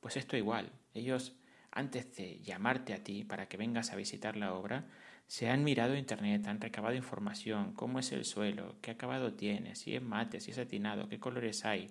Pues 0.00 0.16
esto 0.16 0.36
igual, 0.36 0.72
ellos 0.94 1.34
antes 1.72 2.14
de 2.16 2.40
llamarte 2.40 2.94
a 2.94 3.04
ti 3.04 3.24
para 3.24 3.48
que 3.48 3.56
vengas 3.56 3.92
a 3.92 3.96
visitar 3.96 4.36
la 4.36 4.54
obra, 4.54 4.86
se 5.26 5.48
han 5.48 5.62
mirado 5.62 5.96
internet, 5.96 6.46
han 6.48 6.60
recabado 6.60 6.96
información, 6.96 7.72
cómo 7.74 8.00
es 8.00 8.10
el 8.10 8.24
suelo, 8.24 8.76
qué 8.82 8.90
acabado 8.90 9.34
tiene, 9.34 9.76
si 9.76 9.94
es 9.94 10.02
mate, 10.02 10.40
si 10.40 10.50
es 10.50 10.56
satinado, 10.56 11.08
qué 11.08 11.20
colores 11.20 11.64
hay. 11.64 11.88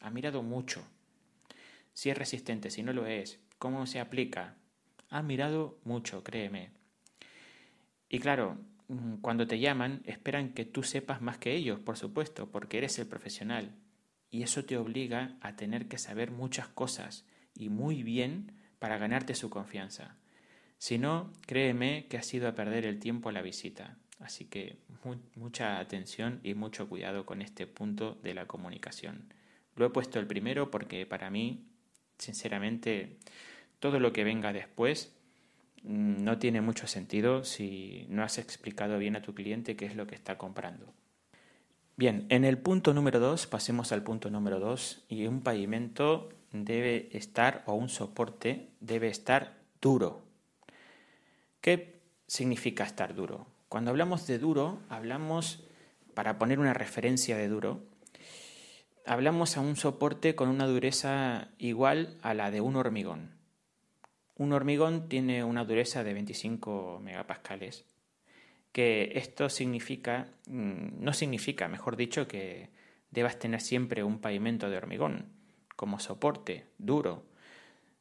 Ha 0.00 0.10
mirado 0.10 0.42
mucho. 0.42 0.82
Si 1.92 2.08
es 2.08 2.16
resistente, 2.16 2.70
si 2.70 2.82
no 2.82 2.94
lo 2.94 3.06
es, 3.06 3.40
cómo 3.58 3.86
se 3.86 4.00
aplica. 4.00 4.56
Ha 5.10 5.22
mirado 5.22 5.78
mucho, 5.84 6.22
créeme. 6.22 6.70
Y 8.08 8.18
claro, 8.20 8.58
mm, 8.88 9.16
cuando 9.16 9.46
te 9.46 9.58
llaman, 9.58 10.02
esperan 10.06 10.54
que 10.54 10.64
tú 10.64 10.82
sepas 10.82 11.20
más 11.20 11.38
que 11.38 11.54
ellos, 11.54 11.80
por 11.80 11.96
supuesto, 11.96 12.50
porque 12.50 12.78
eres 12.78 12.98
el 12.98 13.06
profesional. 13.06 13.74
Y 14.30 14.42
eso 14.42 14.64
te 14.64 14.76
obliga 14.76 15.36
a 15.40 15.56
tener 15.56 15.88
que 15.88 15.98
saber 15.98 16.30
muchas 16.30 16.68
cosas 16.68 17.24
y 17.54 17.68
muy 17.68 18.02
bien 18.02 18.52
para 18.78 18.98
ganarte 18.98 19.34
su 19.34 19.50
confianza. 19.50 20.16
Si 20.78 20.98
no, 20.98 21.32
créeme 21.46 22.06
que 22.08 22.18
has 22.18 22.32
ido 22.32 22.48
a 22.48 22.54
perder 22.54 22.86
el 22.86 23.00
tiempo 23.00 23.28
a 23.28 23.32
la 23.32 23.42
visita. 23.42 23.98
Así 24.20 24.44
que 24.46 24.78
mucha 25.36 25.78
atención 25.78 26.40
y 26.42 26.54
mucho 26.54 26.88
cuidado 26.88 27.24
con 27.24 27.40
este 27.40 27.66
punto 27.66 28.14
de 28.22 28.34
la 28.34 28.46
comunicación. 28.46 29.32
Lo 29.76 29.86
he 29.86 29.90
puesto 29.90 30.18
el 30.18 30.26
primero 30.26 30.70
porque 30.70 31.06
para 31.06 31.30
mí, 31.30 31.66
sinceramente, 32.18 33.18
todo 33.80 34.00
lo 34.00 34.12
que 34.12 34.24
venga 34.24 34.52
después 34.52 35.12
mm, 35.82 36.22
no 36.24 36.38
tiene 36.38 36.60
mucho 36.60 36.86
sentido 36.86 37.44
si 37.44 38.06
no 38.08 38.22
has 38.22 38.38
explicado 38.38 38.98
bien 38.98 39.16
a 39.16 39.22
tu 39.22 39.34
cliente 39.34 39.76
qué 39.76 39.86
es 39.86 39.96
lo 39.96 40.06
que 40.06 40.14
está 40.14 40.38
comprando. 40.38 40.92
Bien, 41.96 42.26
en 42.28 42.44
el 42.44 42.58
punto 42.58 42.94
número 42.94 43.18
dos, 43.18 43.46
pasemos 43.46 43.90
al 43.90 44.04
punto 44.04 44.30
número 44.30 44.60
dos, 44.60 45.04
y 45.08 45.26
un 45.26 45.40
pavimento 45.42 46.28
debe 46.52 47.08
estar, 47.10 47.64
o 47.66 47.74
un 47.74 47.88
soporte 47.88 48.68
debe 48.80 49.08
estar 49.08 49.58
duro, 49.80 50.28
¿Qué 51.60 52.00
significa 52.26 52.84
estar 52.84 53.14
duro? 53.14 53.46
Cuando 53.68 53.90
hablamos 53.90 54.26
de 54.26 54.38
duro, 54.38 54.80
hablamos, 54.88 55.64
para 56.14 56.38
poner 56.38 56.60
una 56.60 56.72
referencia 56.72 57.36
de 57.36 57.48
duro, 57.48 57.82
hablamos 59.04 59.56
a 59.56 59.60
un 59.60 59.76
soporte 59.76 60.34
con 60.34 60.48
una 60.48 60.66
dureza 60.66 61.48
igual 61.58 62.16
a 62.22 62.32
la 62.34 62.50
de 62.50 62.60
un 62.60 62.76
hormigón. 62.76 63.37
Un 64.38 64.52
hormigón 64.52 65.08
tiene 65.08 65.42
una 65.42 65.64
dureza 65.64 66.04
de 66.04 66.14
25 66.14 67.00
megapascales, 67.02 67.84
que 68.72 69.12
esto 69.16 69.48
significa, 69.48 70.28
mm, 70.46 71.02
no 71.02 71.12
significa, 71.12 71.66
mejor 71.66 71.96
dicho, 71.96 72.28
que 72.28 72.70
debas 73.10 73.38
tener 73.40 73.60
siempre 73.60 74.04
un 74.04 74.20
pavimento 74.20 74.70
de 74.70 74.76
hormigón 74.76 75.26
como 75.74 75.98
soporte 75.98 76.66
duro, 76.78 77.24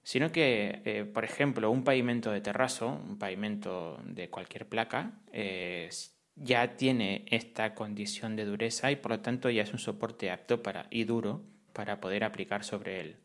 sino 0.04 0.32
que, 0.32 0.82
eh, 0.86 1.06
por 1.06 1.26
ejemplo, 1.26 1.72
un 1.72 1.84
pavimento 1.84 2.32
de 2.32 2.42
terrazo, 2.42 2.88
un 2.88 3.18
pavimento 3.18 4.00
de 4.06 4.30
cualquier 4.30 4.68
placa, 4.68 5.20
eh, 5.34 5.90
ya 6.36 6.78
tiene 6.78 7.26
esta 7.32 7.74
condición 7.74 8.36
de 8.36 8.46
dureza 8.46 8.92
y 8.92 8.96
por 8.96 9.12
lo 9.12 9.20
tanto 9.22 9.50
ya 9.50 9.64
es 9.64 9.74
un 9.74 9.80
soporte 9.80 10.30
apto 10.30 10.62
para, 10.62 10.88
y 10.92 11.04
duro 11.04 11.42
para 11.74 12.00
poder 12.00 12.24
aplicar 12.24 12.64
sobre 12.64 13.02
él. 13.02 13.16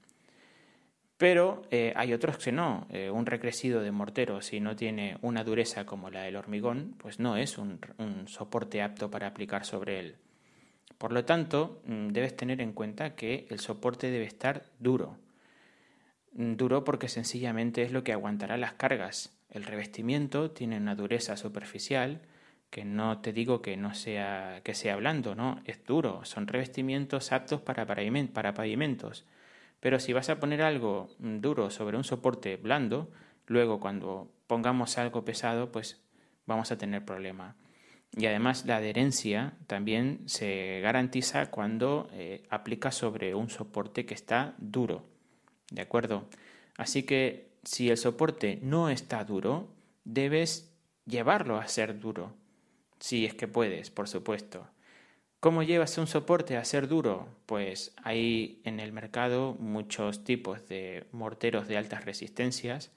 Pero 1.23 1.62
eh, 1.71 1.93
hay 1.95 2.12
otros 2.12 2.37
que 2.37 2.50
no. 2.50 2.88
un 3.12 3.26
recrecido 3.26 3.81
de 3.81 3.93
mortero, 3.93 4.43
si 4.43 4.59
no 4.59 4.75
tiene 4.75 5.19
una 5.23 5.45
dureza 5.45 5.87
como 5.87 6.11
la 6.11 6.23
del 6.23 6.35
hormigón, 6.35 6.97
pues 6.99 7.21
no 7.21 7.37
es 7.37 7.59
un, 7.59 7.79
soporte 8.26 8.83
apto 8.83 9.09
para 9.09 9.29
aplicar 9.29 9.64
sobre 9.64 10.00
él. 10.00 10.17
Por 10.99 11.12
lo 11.12 11.25
tanto, 11.25 11.81
mm, 11.87 12.09
debes 12.09 12.37
tener 12.37 12.61
en 12.61 12.73
cuenta 12.73 13.14
que 13.14 13.47
el 13.50 13.61
soporte 13.61 14.11
debe 14.11 14.25
estar 14.25 14.64
duro 14.81 15.17
Mm, 16.35 16.55
duro 16.57 16.85
porque 16.85 17.09
sencillamente 17.09 17.83
es 17.83 17.93
lo 17.93 18.05
que 18.05 18.12
aguantará 18.12 18.57
las 18.57 18.75
cargas. 18.75 19.33
El 19.50 19.64
revestimiento 19.64 20.50
tiene 20.50 20.79
una 20.79 20.95
dureza 20.95 21.37
superficial 21.37 22.21
que 22.71 22.85
no 22.85 23.21
te 23.21 23.33
digo 23.35 23.61
que 23.61 23.76
no 23.76 23.95
sea 23.95 24.62
que 24.64 24.75
sea 24.75 24.97
blando, 24.97 25.35
no, 25.35 25.61
es 25.67 25.85
duro, 25.85 26.25
son 26.25 26.47
revestimientos 26.47 27.33
aptos 27.33 27.61
para 27.61 27.87
pavimentos. 27.87 29.26
Pero 29.83 29.99
si 29.99 30.12
vas 30.12 30.31
a 30.31 30.39
poner 30.39 30.62
algo 30.62 31.09
mm, 31.19 31.41
duro 31.41 31.69
sobre 31.69 31.97
un 31.97 32.05
soporte 32.05 32.57
blando, 32.57 33.11
luego 33.47 33.81
cuando 33.81 34.33
pongamos 34.47 34.97
algo 34.97 35.25
pesado, 35.25 35.73
pues 35.73 36.01
vamos 36.47 36.71
a 36.71 36.79
tener 36.79 37.05
problema. 37.05 37.57
Y 38.17 38.27
además 38.27 38.65
la 38.65 38.77
adherencia 38.77 39.55
también 39.67 40.21
se 40.27 40.79
garantiza 40.83 41.51
cuando 41.51 42.09
eh, 42.12 42.45
aplica 42.49 42.93
sobre 42.93 43.35
un 43.35 43.51
soporte 43.51 44.07
que 44.07 44.15
está 44.15 44.55
duro. 44.59 45.05
¿De 45.73 45.83
acuerdo? 45.83 46.29
Así 46.77 47.03
que 47.03 47.51
si 47.65 47.91
el 47.91 47.97
soporte 47.97 48.61
no 48.62 48.89
está 48.89 49.25
duro, 49.25 49.75
debes 50.05 50.73
llevarlo 51.07 51.57
a 51.57 51.67
ser 51.67 51.99
duro. 51.99 52.37
Si 53.01 53.27
es 53.27 53.35
que 53.35 53.49
puedes, 53.49 53.91
por 53.91 54.07
supuesto. 54.07 54.69
¿Cómo 55.43 55.65
llevas 55.65 55.99
un 55.99 56.07
soporte 56.07 56.57
a 56.57 56.65
ser 56.65 56.87
duro? 56.87 57.27
Pues 57.47 57.93
hay 58.05 58.61
en 58.63 58.79
el 58.79 58.93
mercado 58.93 59.57
muchos 59.59 60.23
tipos 60.23 60.69
de 60.69 61.09
morteros 61.11 61.67
de 61.67 61.77
altas 61.77 62.05
resistencias 62.05 62.93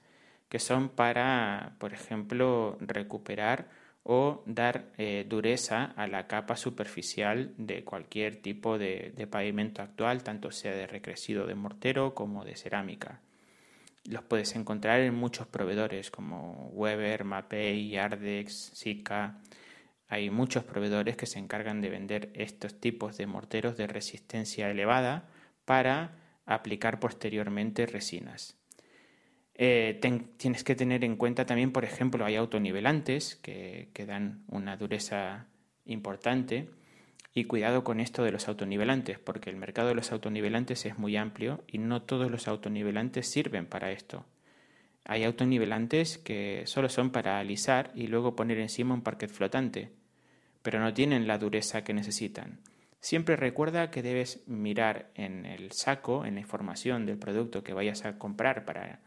que 0.48 0.60
son 0.60 0.90
para, 0.90 1.74
por 1.80 1.92
ejemplo, 1.92 2.78
recuperar 2.78 3.66
o 4.04 4.44
dar 4.46 4.92
eh, 4.96 5.26
dureza 5.28 5.86
a 5.96 6.06
la 6.06 6.28
capa 6.28 6.54
superficial 6.54 7.52
de 7.58 7.82
cualquier 7.82 8.36
tipo 8.36 8.78
de, 8.78 9.26
pavimento 9.28 9.82
actual, 9.82 10.22
tanto 10.22 10.52
sea 10.52 10.70
de 10.70 10.86
recrecido 10.86 11.48
de 11.48 11.56
mortero 11.56 12.14
como 12.14 12.44
de 12.44 12.54
cerámica. 12.54 13.22
Los 14.04 14.22
puedes 14.22 14.54
encontrar 14.54 15.00
en 15.00 15.16
muchos 15.16 15.48
proveedores 15.48 16.12
como 16.12 16.70
Weber, 16.74 17.24
Mapei, 17.24 17.96
Ardex, 17.96 18.70
Sika. 18.72 19.40
Hay 20.08 20.30
muchos 20.30 20.64
proveedores 20.64 21.16
que 21.16 21.26
se 21.26 21.38
encargan 21.38 21.80
de 21.80 21.90
vender 21.90 22.30
estos 22.34 22.80
tipos 22.80 23.16
de 23.16 23.26
morteros 23.26 23.76
de 23.76 23.86
resistencia 23.86 24.70
elevada 24.70 25.28
para 25.64 26.16
aplicar 26.44 27.00
posteriormente 27.00 27.86
resinas. 27.86 28.56
Eh, 29.54 29.98
tienes 30.36 30.64
que 30.64 30.74
tener 30.74 31.02
en 31.02 31.16
cuenta 31.16 31.46
también, 31.46 31.72
por 31.72 31.84
ejemplo, 31.84 32.24
hay 32.24 32.36
autonivelantes 32.36 33.36
que, 33.36 33.88
que, 33.94 34.04
dan 34.04 34.44
una 34.48 34.76
dureza 34.76 35.46
importante 35.86 36.68
y 37.32 37.44
cuidado 37.44 37.82
con 37.82 37.98
esto 37.98 38.22
de 38.22 38.32
los 38.32 38.48
autonivelantes, 38.48 39.18
porque 39.18 39.50
el 39.50 39.56
mercado 39.56 39.88
de 39.88 39.94
los 39.94 40.12
autonivelantes 40.12 40.84
es 40.84 40.98
muy 40.98 41.16
amplio 41.16 41.64
y 41.66 41.78
no 41.78 42.02
todos 42.02 42.30
los 42.30 42.48
autonivelantes 42.48 43.30
sirven 43.30 43.66
para 43.66 43.92
esto. 43.92 44.26
Hay 45.06 45.24
autonivelantes 45.24 46.18
que 46.18 46.62
solo 46.66 46.88
son 46.88 47.10
para 47.10 47.38
alisar 47.38 47.92
y 47.94 48.08
luego 48.08 48.36
poner 48.36 48.58
encima 48.58 48.94
un 48.94 49.02
parquet 49.02 49.30
flotante, 49.30 49.90
pero 50.62 50.80
no 50.80 50.92
tienen 50.92 51.26
la 51.26 51.38
dureza 51.38 51.84
que 51.84 51.94
necesitan. 51.94 52.60
Siempre 53.00 53.36
recuerda 53.36 53.90
que 53.90 54.02
debes 54.02 54.42
mirar 54.46 55.10
en 55.14 55.46
el 55.46 55.72
saco, 55.72 56.24
en 56.24 56.34
la 56.34 56.40
información 56.40 57.06
del 57.06 57.18
producto 57.18 57.62
que 57.62 57.72
vayas 57.72 58.04
a 58.04 58.18
comprar 58.18 58.64
para 58.64 59.00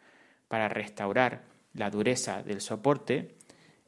para 0.49 0.67
restaurar 0.67 1.43
la 1.73 1.89
dureza 1.89 2.43
del 2.43 2.59
soporte, 2.59 3.35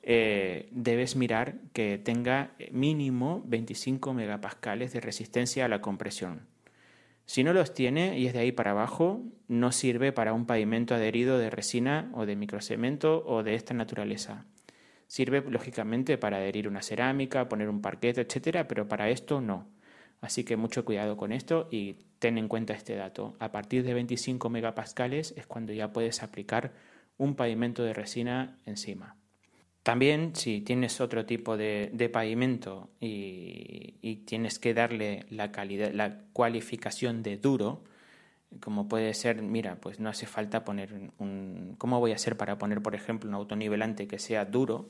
eh, 0.03 0.69
debes 0.71 1.17
mirar 1.17 1.55
que 1.73 1.97
tenga 1.97 2.51
mínimo 2.71 3.43
25 3.45 4.13
megapascales 4.13 4.93
de 4.93 5.01
resistencia 5.01 5.65
a 5.65 5.67
la 5.67 5.81
compresión. 5.81 6.47
Si 7.31 7.45
no 7.45 7.53
los 7.53 7.73
tiene 7.73 8.19
y 8.19 8.27
es 8.27 8.33
de 8.33 8.39
ahí 8.39 8.51
para 8.51 8.71
abajo, 8.71 9.23
no 9.47 9.71
sirve 9.71 10.11
para 10.11 10.33
un 10.33 10.45
pavimento 10.45 10.95
adherido 10.95 11.37
de 11.37 11.49
resina 11.49 12.11
o 12.13 12.25
de 12.25 12.35
microcemento 12.35 13.23
o 13.25 13.41
de 13.41 13.55
esta 13.55 13.73
naturaleza. 13.73 14.43
Sirve 15.07 15.39
lógicamente 15.39 16.17
para 16.17 16.35
adherir 16.35 16.67
una 16.67 16.81
cerámica, 16.81 17.47
poner 17.47 17.69
un 17.69 17.81
parquete, 17.81 18.19
etcétera, 18.19 18.67
pero 18.67 18.89
para 18.89 19.09
esto 19.09 19.39
no. 19.39 19.69
Así 20.19 20.43
que 20.43 20.57
mucho 20.57 20.83
cuidado 20.83 21.15
con 21.15 21.31
esto 21.31 21.69
y 21.71 21.99
ten 22.19 22.37
en 22.37 22.49
cuenta 22.49 22.73
este 22.73 22.97
dato. 22.97 23.37
A 23.39 23.53
partir 23.53 23.85
de 23.85 23.93
25 23.93 24.49
megapascales 24.49 25.33
es 25.37 25.47
cuando 25.47 25.71
ya 25.71 25.93
puedes 25.93 26.23
aplicar 26.23 26.73
un 27.17 27.35
pavimento 27.35 27.81
de 27.81 27.93
resina 27.93 28.57
encima. 28.65 29.15
También 29.83 30.35
si 30.35 30.61
tienes 30.61 31.01
otro 31.01 31.25
tipo 31.25 31.57
de, 31.57 32.09
pavimento 32.13 32.89
y, 32.99 34.23
tienes 34.25 34.59
que 34.59 34.73
darle 34.73 35.25
la, 35.29 35.51
calidad, 35.51 35.91
la 35.91 36.19
cualificación 36.33 37.23
de 37.23 37.37
duro, 37.37 37.83
como 38.59 38.87
puede 38.87 39.13
ser, 39.13 39.41
mira, 39.41 39.77
pues 39.77 39.99
no 39.99 40.09
hace 40.09 40.25
falta 40.25 40.63
poner 40.63 41.11
un... 41.17 41.75
¿Cómo 41.77 41.99
voy 41.99 42.11
a 42.11 42.15
hacer 42.15 42.37
para 42.37 42.57
poner, 42.57 42.81
por 42.81 42.95
ejemplo, 42.95 43.29
un 43.29 43.35
autonivelante 43.35 44.07
que 44.07 44.19
sea 44.19 44.45
duro? 44.45 44.89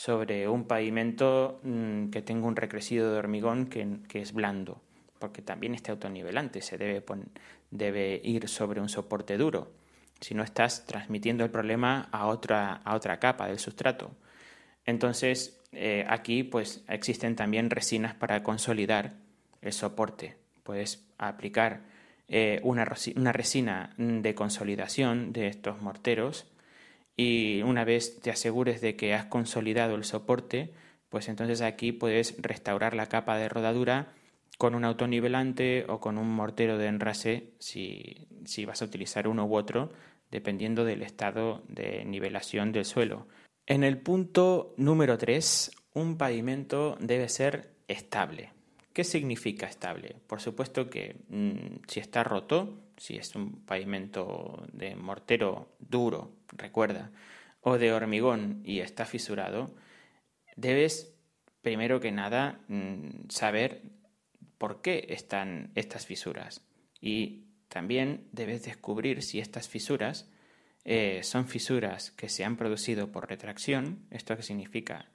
sobre 0.00 0.48
un 0.48 0.64
pavimento 0.64 1.60
mm, 1.62 2.08
que 2.08 2.22
tenga 2.22 2.46
un 2.46 2.56
recrecido 2.56 3.12
de 3.12 3.18
hormigón 3.18 3.66
que, 3.66 4.00
es 4.14 4.32
blando, 4.32 4.80
porque 5.18 5.42
también 5.42 5.74
este 5.74 5.90
autonivelante 5.90 6.62
se 6.62 6.78
debe, 6.78 7.04
debe 7.70 8.18
ir 8.24 8.48
sobre 8.48 8.80
un 8.80 8.88
soporte 8.88 9.36
duro, 9.36 9.72
si 10.18 10.34
no 10.34 10.42
estás 10.42 10.86
transmitiendo 10.86 11.44
el 11.44 11.50
problema 11.50 12.08
a 12.12 12.28
otra, 12.28 12.76
a 12.76 12.94
otra 12.94 13.18
capa 13.18 13.46
del 13.48 13.58
sustrato. 13.58 14.12
Entonces, 14.90 15.60
eh, 15.72 16.04
aquí 16.08 16.42
pues 16.42 16.82
existen 16.88 17.36
también 17.36 17.70
resinas 17.70 18.14
para 18.14 18.42
consolidar 18.42 19.14
el 19.62 19.72
soporte. 19.72 20.36
Puedes 20.64 21.06
aplicar 21.16 21.82
eh, 22.28 22.60
una, 22.62 22.86
una 23.16 23.32
resina 23.32 23.94
de 23.96 24.34
consolidación 24.34 25.32
de 25.32 25.46
estos 25.46 25.80
morteros 25.80 26.46
y 27.16 27.62
una 27.62 27.84
vez 27.84 28.20
te 28.20 28.30
asegures 28.30 28.80
de 28.80 28.96
que 28.96 29.14
has 29.14 29.26
consolidado 29.26 29.94
el 29.94 30.04
soporte, 30.04 30.72
pues 31.08 31.28
entonces 31.28 31.60
aquí 31.60 31.92
puedes 31.92 32.40
restaurar 32.42 32.94
la 32.94 33.06
capa 33.06 33.36
de 33.36 33.48
rodadura 33.48 34.08
con 34.58 34.74
un 34.74 34.84
autonivelante 34.84 35.86
o 35.88 36.00
con 36.00 36.18
un 36.18 36.30
mortero 36.34 36.78
de 36.78 36.86
enrase 36.86 37.52
si, 37.58 38.26
si 38.44 38.64
vas 38.64 38.82
a 38.82 38.86
utilizar 38.86 39.28
uno 39.28 39.46
u 39.46 39.54
otro, 39.54 39.92
dependiendo 40.30 40.84
del 40.84 41.02
estado 41.02 41.62
de 41.68 42.04
nivelación 42.04 42.72
del 42.72 42.84
suelo. 42.84 43.26
En 43.66 43.84
el 43.84 43.98
punto 43.98 44.74
número 44.76 45.16
3, 45.18 45.70
un 45.94 46.16
pavimento 46.16 46.96
debe 47.00 47.28
ser 47.28 47.70
estable. 47.88 48.52
¿Qué 48.92 49.04
significa 49.04 49.66
estable? 49.66 50.16
Por 50.26 50.40
supuesto 50.40 50.90
que 50.90 51.16
mm, 51.28 51.86
si 51.86 52.00
está 52.00 52.24
roto, 52.24 52.90
si 52.96 53.16
es 53.16 53.34
un 53.34 53.64
pavimento 53.64 54.66
de 54.72 54.96
mortero 54.96 55.76
duro, 55.78 56.32
recuerda, 56.52 57.10
o 57.60 57.78
de 57.78 57.92
hormigón 57.92 58.62
y 58.64 58.80
está 58.80 59.06
fisurado, 59.06 59.74
debes 60.56 61.14
primero 61.62 62.00
que 62.00 62.10
nada 62.10 62.60
mm, 62.68 63.28
saber 63.28 63.82
por 64.58 64.82
qué 64.82 65.06
están 65.10 65.70
estas 65.74 66.06
fisuras 66.06 66.62
y 67.00 67.44
también 67.68 68.28
debes 68.32 68.64
descubrir 68.64 69.22
si 69.22 69.38
estas 69.38 69.68
fisuras 69.68 70.28
eh, 70.92 71.22
son 71.22 71.46
fisuras 71.46 72.10
que 72.10 72.28
se 72.28 72.44
han 72.44 72.56
producido 72.56 73.12
por 73.12 73.28
retracción, 73.28 74.00
esto 74.10 74.36
que 74.36 74.42
significa 74.42 75.06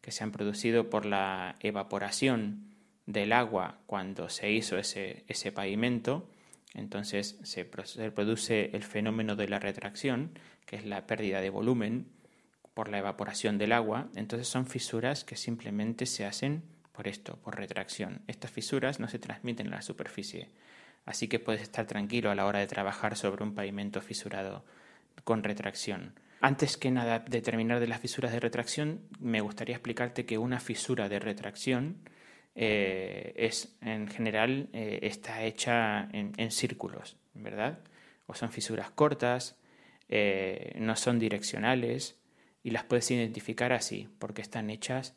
que 0.00 0.12
se 0.12 0.22
han 0.22 0.30
producido 0.30 0.88
por 0.90 1.06
la 1.06 1.56
evaporación 1.58 2.72
del 3.06 3.32
agua 3.32 3.80
cuando 3.86 4.28
se 4.28 4.52
hizo 4.52 4.78
ese, 4.78 5.24
ese 5.26 5.50
pavimento, 5.50 6.30
entonces 6.72 7.36
se, 7.42 7.64
produce 7.64 8.76
el 8.76 8.84
fenómeno 8.84 9.34
de 9.34 9.48
la 9.48 9.58
retracción, 9.58 10.38
que 10.66 10.76
es 10.76 10.86
la 10.86 11.04
pérdida 11.08 11.40
de 11.40 11.50
volumen 11.50 12.06
por 12.72 12.88
la 12.88 12.98
evaporación 12.98 13.58
del 13.58 13.72
agua, 13.72 14.10
entonces 14.14 14.46
son 14.46 14.66
fisuras 14.66 15.24
que 15.24 15.34
simplemente 15.34 16.06
se 16.06 16.24
hacen 16.26 16.62
por 16.92 17.08
esto, 17.08 17.38
por 17.42 17.56
retracción. 17.56 18.22
Estas 18.28 18.52
fisuras 18.52 19.00
no 19.00 19.08
se 19.08 19.18
transmiten 19.18 19.66
a 19.72 19.78
la 19.78 19.82
superficie, 19.82 20.52
así 21.06 21.26
que 21.26 21.40
puedes 21.40 21.62
estar 21.62 21.86
tranquilo 21.86 22.30
a 22.30 22.36
la 22.36 22.46
hora 22.46 22.60
de 22.60 22.68
trabajar 22.68 23.16
sobre 23.16 23.42
un 23.42 23.56
pavimento 23.56 24.00
fisurado 24.00 24.64
con 25.22 25.42
retracción. 25.42 26.14
Antes 26.40 26.76
que 26.76 26.90
nada 26.90 27.20
de 27.20 27.40
terminar 27.40 27.80
de 27.80 27.86
las 27.86 28.00
fisuras 28.00 28.30
de 28.30 28.38
retracción, 28.38 29.00
me 29.18 29.40
gustaría 29.40 29.76
explicarte 29.76 30.26
que 30.26 30.36
una 30.36 30.60
fisura 30.60 31.08
de 31.08 31.18
retracción 31.18 32.02
eh, 32.54 33.32
es 33.36 33.76
en 33.80 34.08
general 34.08 34.68
eh, 34.74 35.00
está 35.02 35.42
hecha 35.42 36.08
en, 36.12 36.50
círculos, 36.50 37.16
¿verdad? 37.32 37.80
O 38.26 38.34
son 38.34 38.52
fisuras 38.52 38.90
cortas, 38.90 39.58
eh, 40.08 40.76
no 40.78 40.96
son 40.96 41.18
direccionales 41.18 42.20
y 42.62 42.70
las 42.70 42.84
puedes 42.84 43.10
identificar 43.10 43.72
así, 43.72 44.08
porque 44.18 44.42
están 44.42 44.70
hechas, 44.70 45.16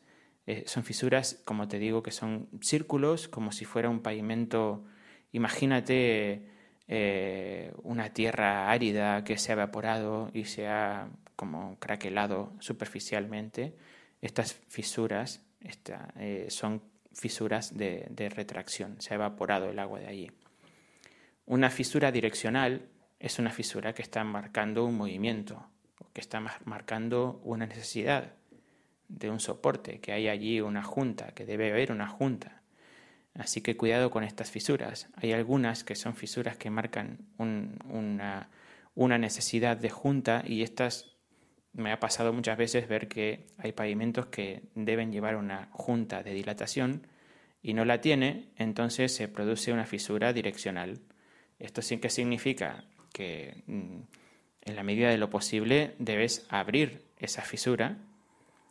son 0.64 0.82
fisuras, 0.82 1.42
como 1.44 1.68
te 1.68 1.78
digo, 1.78 2.02
que 2.02 2.10
son 2.10 2.48
círculos, 2.62 3.28
como 3.28 3.52
si 3.52 3.66
fuera 3.66 3.90
un 3.90 4.00
pavimento, 4.00 4.82
imagínate 5.30 6.48
eh, 6.88 7.72
una 7.82 8.12
tierra 8.12 8.70
árida 8.70 9.22
que 9.22 9.36
se 9.36 9.52
ha 9.52 9.54
evaporado 9.54 10.30
y 10.32 10.44
se 10.44 10.66
ha 10.66 11.08
como 11.36 11.78
craquelado 11.78 12.52
superficialmente, 12.58 13.74
estas 14.22 14.54
fisuras 14.54 15.42
eh, 16.16 16.46
son 16.48 16.82
fisuras 17.12 17.76
de, 17.76 18.06
de, 18.10 18.28
retracción, 18.28 19.00
se 19.00 19.14
ha 19.14 19.16
evaporado 19.16 19.70
el 19.70 19.78
agua 19.78 20.00
de 20.00 20.06
allí. 20.06 20.32
Una 21.46 21.70
fisura 21.70 22.10
direccional 22.10 22.88
es 23.20 23.38
una 23.38 23.50
fisura 23.50 23.92
que 23.92 24.02
está 24.02 24.24
marcando 24.24 24.84
un 24.84 24.96
movimiento, 24.96 25.64
que 26.12 26.20
está 26.20 26.40
marcando 26.64 27.40
una 27.44 27.66
necesidad 27.66 28.32
de 29.08 29.30
un 29.30 29.40
soporte, 29.40 30.00
que 30.00 30.12
hay 30.12 30.28
allí 30.28 30.60
una 30.60 30.82
junta, 30.82 31.32
que 31.34 31.44
debe 31.44 31.70
haber 31.70 31.92
una 31.92 32.08
junta. 32.08 32.57
Así 33.38 33.60
que 33.60 33.76
cuidado 33.76 34.10
con 34.10 34.24
estas 34.24 34.50
fisuras. 34.50 35.08
Hay 35.14 35.32
algunas 35.32 35.84
que 35.84 35.94
son 35.94 36.16
fisuras 36.16 36.56
que 36.56 36.70
marcan 36.70 37.18
una, 37.38 38.50
una 38.96 39.16
necesidad 39.16 39.76
de 39.76 39.90
junta 39.90 40.42
y 40.44 40.62
estas 40.62 41.16
me 41.72 41.92
ha 41.92 42.00
pasado 42.00 42.32
muchas 42.32 42.58
veces 42.58 42.88
ver 42.88 43.06
que 43.06 43.46
hay 43.56 43.70
pavimentos 43.70 44.26
que 44.26 44.62
deben 44.74 45.12
llevar 45.12 45.36
una 45.36 45.68
junta 45.70 46.24
de 46.24 46.34
dilatación 46.34 47.06
y 47.62 47.74
no 47.74 47.84
la 47.84 48.00
tiene, 48.00 48.48
entonces 48.56 49.14
se 49.14 49.28
produce 49.28 49.72
una 49.72 49.86
fisura 49.86 50.32
direccional. 50.32 51.00
Esto 51.60 51.80
sí 51.80 51.98
que 51.98 52.10
significa 52.10 52.84
que 53.12 53.62
mm, 53.68 54.00
en 54.62 54.76
la 54.76 54.82
medida 54.82 55.10
de 55.10 55.18
lo 55.18 55.30
posible 55.30 55.94
debes 56.00 56.44
abrir 56.48 57.04
esa 57.18 57.42
fisura 57.42 57.98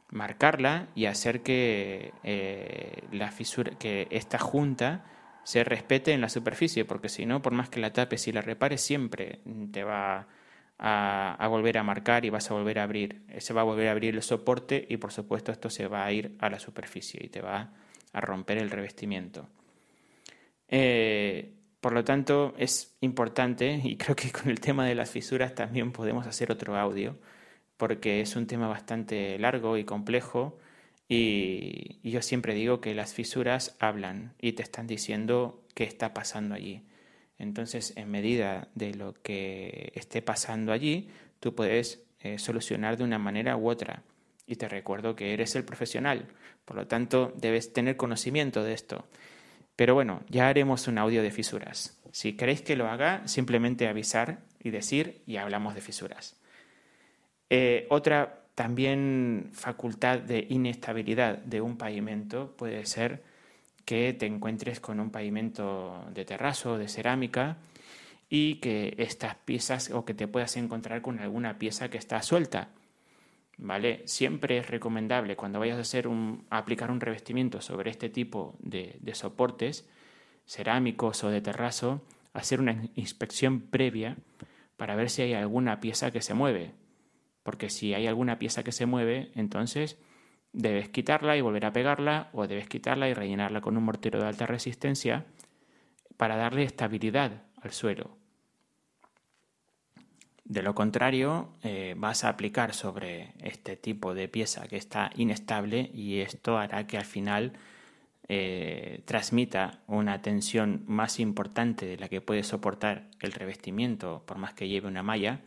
marcarla 0.09 0.87
y 0.95 1.05
hacer 1.05 1.41
que 1.41 2.13
eh, 2.23 3.03
la 3.11 3.31
fisura, 3.31 3.71
que 3.77 4.07
esta 4.11 4.39
junta 4.39 5.05
se 5.43 5.63
respete 5.63 6.13
en 6.13 6.21
la 6.21 6.29
superficie, 6.29 6.85
porque 6.85 7.09
si 7.09 7.25
no, 7.25 7.41
por 7.41 7.53
más 7.53 7.69
que 7.69 7.79
la 7.79 7.93
tapes 7.93 8.27
y 8.27 8.31
la 8.31 8.41
repares, 8.41 8.81
siempre 8.81 9.39
te 9.71 9.83
va 9.83 10.27
a, 10.79 11.47
volver 11.49 11.77
a 11.77 11.83
marcar 11.83 12.25
y 12.25 12.29
vas 12.29 12.51
a 12.51 12.53
volver 12.53 12.79
a 12.79 12.83
abrir. 12.83 13.23
Se 13.39 13.53
va 13.53 13.61
a 13.61 13.63
volver 13.63 13.87
a 13.87 13.91
abrir 13.91 14.15
el 14.15 14.21
soporte 14.21 14.85
y 14.89 14.97
por 14.97 15.11
supuesto 15.11 15.51
esto 15.51 15.69
se 15.69 15.87
va 15.87 16.05
a 16.05 16.11
ir 16.11 16.35
a 16.39 16.49
la 16.49 16.59
superficie 16.59 17.19
y 17.23 17.29
te 17.29 17.41
va 17.41 17.71
a 18.13 18.21
romper 18.21 18.57
el 18.57 18.69
revestimiento. 18.69 19.47
Eh, 20.67 21.53
por 21.79 21.93
lo 21.93 22.03
tanto, 22.03 22.53
es 22.57 22.97
importante, 23.01 23.79
y 23.83 23.95
creo 23.97 24.15
que 24.15 24.31
con 24.31 24.49
el 24.49 24.59
tema 24.59 24.85
de 24.85 24.95
las 24.95 25.11
fisuras 25.11 25.55
también 25.55 25.91
podemos 25.91 26.27
hacer 26.27 26.51
otro 26.51 26.75
audio, 26.75 27.17
porque 27.77 28.21
es 28.21 28.35
un 28.35 28.47
tema 28.47 28.67
bastante 28.67 29.37
largo 29.39 29.77
y 29.77 29.83
complejo 29.83 30.57
y, 31.09 31.99
yo 32.03 32.21
siempre 32.21 32.53
digo 32.53 32.81
que 32.81 32.93
las 32.93 33.13
fisuras 33.13 33.75
hablan 33.79 34.33
y 34.41 34.53
te 34.53 34.63
están 34.63 34.87
diciendo 34.87 35.63
qué 35.73 35.83
está 35.83 36.13
pasando 36.13 36.55
allí. 36.55 36.83
Entonces, 37.39 37.93
en 37.95 38.09
medida 38.09 38.67
de 38.75 38.93
lo 38.93 39.13
que 39.21 39.91
esté 39.95 40.21
pasando 40.21 40.71
allí, 40.71 41.09
tú 41.39 41.53
puedes 41.53 42.03
eh, 42.21 42.39
solucionar 42.39 42.97
de 42.97 43.03
una 43.03 43.19
manera 43.19 43.55
u 43.57 43.69
otra. 43.69 44.03
Y 44.47 44.55
te 44.55 44.67
recuerdo 44.67 45.15
que 45.15 45.33
eres 45.33 45.55
el 45.55 45.65
profesional, 45.65 46.27
por 46.65 46.77
lo 46.77 46.87
tanto, 46.87 47.33
debes 47.37 47.73
tener 47.73 47.97
conocimiento 47.97 48.63
de 48.63 48.73
esto. 48.73 49.05
Pero 49.75 49.93
bueno, 49.93 50.23
ya 50.29 50.47
haremos 50.47 50.87
un 50.87 50.97
audio 50.97 51.21
de 51.21 51.31
fisuras. 51.31 52.01
Si 52.11 52.33
queréis 52.33 52.61
que 52.61 52.75
lo 52.75 52.87
haga, 52.87 53.27
simplemente 53.27 53.87
avisar 53.87 54.39
y 54.63 54.71
decir 54.71 55.21
y 55.27 55.37
hablamos 55.37 55.75
de 55.75 55.81
fisuras. 55.81 56.35
Eh, 57.49 57.87
otra 57.89 58.43
también 58.55 59.49
facultad 59.53 60.19
de 60.19 60.47
inestabilidad 60.49 61.37
de 61.37 61.61
un 61.61 61.77
pavimento 61.77 62.53
puede 62.57 62.85
ser 62.85 63.23
que 63.85 64.13
te 64.13 64.25
encuentres 64.25 64.79
con 64.79 64.99
un 64.99 65.11
pavimento 65.11 66.03
de 66.13 66.25
terrazo 66.25 66.73
o 66.73 66.77
de 66.77 66.87
cerámica 66.87 67.57
y 68.29 68.55
que 68.55 68.95
estas 68.97 69.35
piezas 69.35 69.91
o 69.91 70.03
que 70.03 70.13
te 70.13 70.27
puedas 70.27 70.57
encontrar 70.57 71.01
con 71.01 71.19
alguna 71.19 71.57
pieza 71.57 71.89
que 71.89 71.97
está 71.97 72.21
suelta. 72.21 72.69
¿Vale? 73.59 74.01
Siempre 74.05 74.57
es 74.57 74.69
recomendable 74.69 75.35
cuando 75.35 75.59
vayas 75.59 75.77
a, 75.77 75.81
hacer 75.81 76.07
un, 76.07 76.45
aplicar 76.49 76.91
un 76.91 76.99
revestimiento 76.99 77.61
sobre 77.61 77.89
este 77.89 78.09
tipo 78.09 78.55
de, 78.59 78.97
de 78.99 79.15
soportes 79.15 79.87
cerámicos 80.45 81.23
o 81.23 81.29
de 81.29 81.41
terrazo, 81.41 82.01
hacer 82.33 82.59
una 82.59 82.83
inspección 82.95 83.61
previa 83.61 84.17
para 84.77 84.95
ver 84.95 85.09
si 85.09 85.21
hay 85.21 85.33
alguna 85.33 85.79
pieza 85.79 86.11
que 86.11 86.21
se 86.21 86.33
mueve, 86.33 86.71
porque 87.47 87.69
si 87.69 87.93
hay 87.93 88.07
alguna 88.07 88.39
pieza 88.39 88.61
que 88.61 88.73
se 88.73 88.85
mueve, 88.85 89.31
entonces 89.33 89.97
debes 90.51 90.89
quitarla 90.89 91.37
y 91.37 91.39
volver 91.39 91.63
a 91.63 91.71
pegarla 91.71 92.29
o 92.33 92.45
debes 92.45 92.67
quitarla 92.67 93.07
y 93.07 93.13
rellenarla 93.13 93.61
con 93.61 93.77
un 93.77 93.85
mortero 93.85 94.19
de 94.19 94.27
alta 94.27 94.45
resistencia 94.45 95.23
para 96.17 96.35
darle 96.35 96.63
estabilidad 96.63 97.43
al 97.61 97.71
suelo. 97.71 98.17
De 100.43 100.61
lo 100.61 100.75
contrario, 100.75 101.53
eh, 101.63 101.95
vas 101.97 102.25
a 102.25 102.29
aplicar 102.31 102.73
sobre 102.73 103.31
este 103.39 103.77
tipo 103.77 104.13
de 104.13 104.27
pieza 104.27 104.67
que 104.67 104.75
está 104.75 105.11
inestable 105.15 105.89
y 105.93 106.19
esto 106.19 106.57
hará 106.57 106.85
que 106.85 106.97
al 106.97 107.05
final 107.05 107.53
eh, 108.27 109.03
transmita 109.05 109.79
una 109.87 110.21
tensión 110.21 110.83
más 110.85 111.21
importante 111.21 111.85
de 111.85 111.95
la 111.95 112.09
que 112.09 112.19
puede 112.19 112.43
soportar 112.43 113.07
el 113.21 113.31
revestimiento 113.31 114.23
por 114.25 114.37
más 114.37 114.53
que 114.53 114.67
lleve 114.67 114.89
una 114.89 115.01
malla 115.01 115.39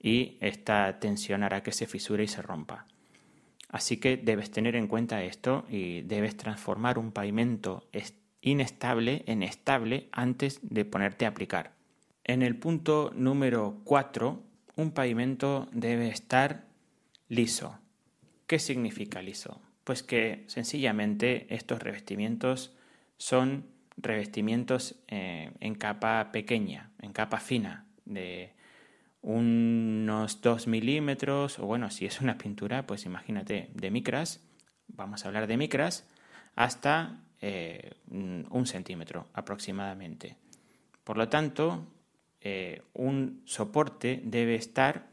y 0.00 0.36
esta 0.40 0.98
tensión 1.00 1.42
hará 1.42 1.62
que 1.62 1.72
se 1.72 1.86
fisure 1.86 2.24
y 2.24 2.28
se 2.28 2.42
rompa. 2.42 2.86
Así 3.68 3.98
que 3.98 4.16
debes 4.16 4.50
tener 4.50 4.76
en 4.76 4.86
cuenta 4.86 5.22
esto 5.22 5.66
y 5.68 6.02
debes 6.02 6.36
transformar 6.36 6.98
un 6.98 7.12
pavimento 7.12 7.86
inestable 8.40 9.24
en 9.26 9.42
estable 9.42 10.08
antes 10.12 10.60
de 10.62 10.84
ponerte 10.84 11.26
a 11.26 11.28
aplicar. 11.28 11.72
En 12.24 12.42
el 12.42 12.56
punto 12.56 13.12
número 13.14 13.80
4, 13.84 14.42
un 14.76 14.90
pavimento 14.92 15.68
debe 15.72 16.08
estar 16.08 16.64
liso. 17.28 17.78
¿Qué 18.46 18.58
significa 18.58 19.20
liso? 19.20 19.60
Pues 19.84 20.02
que 20.02 20.44
sencillamente 20.46 21.46
estos 21.54 21.82
revestimientos 21.82 22.74
son 23.16 23.66
revestimientos 23.96 24.96
eh, 25.08 25.50
en 25.60 25.74
capa 25.74 26.30
pequeña, 26.32 26.90
en 27.02 27.12
capa 27.12 27.40
fina, 27.40 27.86
de 28.04 28.52
unos 29.22 30.40
2 30.40 30.66
milímetros, 30.66 31.58
o 31.58 31.66
bueno, 31.66 31.90
si 31.90 32.06
es 32.06 32.20
una 32.20 32.38
pintura, 32.38 32.86
pues 32.86 33.04
imagínate, 33.04 33.70
de 33.74 33.90
micras, 33.90 34.40
vamos 34.86 35.24
a 35.24 35.28
hablar 35.28 35.46
de 35.46 35.56
micras, 35.56 36.06
hasta 36.54 37.24
eh, 37.40 37.92
un 38.10 38.66
centímetro 38.66 39.28
aproximadamente. 39.32 40.36
Por 41.04 41.16
lo 41.16 41.28
tanto, 41.28 41.86
eh, 42.40 42.82
un 42.94 43.42
soporte 43.46 44.20
debe 44.24 44.54
estar 44.54 45.08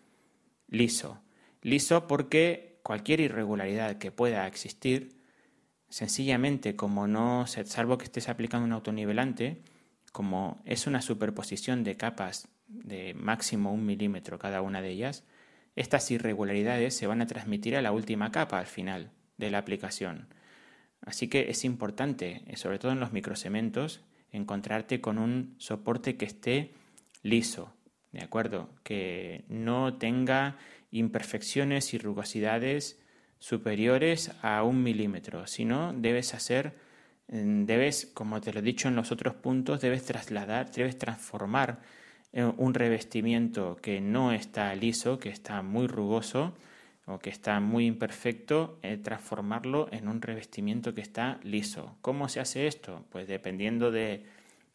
liso. 0.68 1.22
Liso 1.62 2.08
porque 2.08 2.80
cualquier 2.84 3.20
irregularidad 3.20 3.98
que 3.98 4.12
pueda 4.12 4.46
existir, 4.46 5.18
sencillamente 5.90 6.76
como 6.76 7.08
no, 7.08 7.48
salvo 7.48 7.98
que 7.98 8.06
estés 8.06 8.30
aplicando 8.30 8.66
un 8.66 8.74
autonivelante, 8.74 9.64
como 10.12 10.62
es 10.66 10.86
una 10.86 11.02
superposición 11.02 11.84
de 11.84 11.98
capas 11.98 12.48
de 12.68 13.14
máximo 13.14 13.74
un 13.74 13.86
milímetro 13.86 14.40
cada 14.40 14.62
una 14.62 14.82
de 14.82 14.90
ellas, 14.90 15.24
estas 15.76 16.10
irregularidades 16.12 16.96
se 16.96 17.08
van 17.08 17.22
a 17.22 17.28
transmitir 17.28 17.76
a 17.76 17.82
la 17.82 17.92
última 17.92 18.32
capa 18.32 18.60
al 18.60 18.68
final 18.68 19.12
de 19.38 19.52
la 19.52 19.58
aplicación. 19.58 20.28
Así 21.02 21.28
que 21.28 21.50
es 21.50 21.66
importante, 21.66 22.44
eh, 22.48 22.58
sobre 22.58 22.80
todo 22.80 22.92
en 22.92 23.00
los 23.00 23.12
microcementos, 23.12 24.02
encontrarte 24.32 25.02
con 25.02 25.18
un 25.18 25.56
soporte 25.60 26.18
que 26.18 26.26
esté 26.26 26.74
liso, 27.22 27.74
¿de 28.12 28.24
acuerdo? 28.24 28.70
Que 28.84 29.46
no 29.50 29.98
tenga 29.98 30.58
imperfecciones 30.92 31.94
y 31.94 31.98
rugosidades 31.98 33.00
superiores 33.40 34.32
a 34.42 34.64
un 34.64 34.82
milímetro, 34.82 35.46
sino 35.46 35.94
debes 35.94 36.34
hacer, 36.34 36.74
mm, 37.28 37.66
debes, 37.66 38.06
como 38.06 38.42
te 38.42 38.54
lo 38.54 38.60
he 38.60 38.64
dicho 38.64 38.88
en 38.88 38.96
los 38.96 39.12
otros 39.12 39.36
puntos, 39.36 39.82
debes 39.82 40.06
trasladar, 40.06 40.72
debes 40.72 40.98
transformar 40.98 41.82
un 42.36 42.74
revestimiento 42.74 43.78
que 43.82 44.02
no 44.02 44.34
está 44.34 44.76
liso, 44.76 45.20
que 45.20 45.30
está 45.30 45.62
muy 45.62 45.88
rugoso, 45.88 46.54
o 47.06 47.20
que 47.20 47.30
está 47.30 47.60
muy 47.60 47.86
imperfecto, 47.86 48.80
eh, 48.82 48.98
transformarlo 48.98 49.88
en 49.92 50.08
un 50.08 50.22
revestimiento 50.22 50.94
que 50.94 51.02
está 51.02 51.40
liso. 51.44 51.96
¿Cómo 52.02 52.30
se 52.30 52.40
hace 52.40 52.68
esto? 52.68 53.06
Pues 53.12 53.28
dependiendo 53.28 53.92
de, 53.92 54.26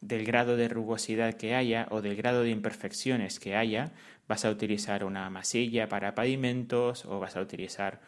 del 0.00 0.24
grado 0.24 0.56
de 0.56 0.68
rugosidad 0.68 1.34
que 1.34 1.54
haya 1.54 1.88
o 1.90 2.02
del 2.02 2.16
grado 2.16 2.42
de 2.42 2.50
imperfecciones 2.50 3.40
que 3.40 3.56
haya, 3.56 3.92
vas 4.28 4.44
a 4.44 4.50
utilizar 4.50 5.04
una 5.04 5.28
masilla 5.28 5.88
para 5.88 6.14
pavimentos 6.14 7.04
o 7.04 7.18
vas 7.18 7.36
a 7.36 7.40
utilizar 7.40 8.00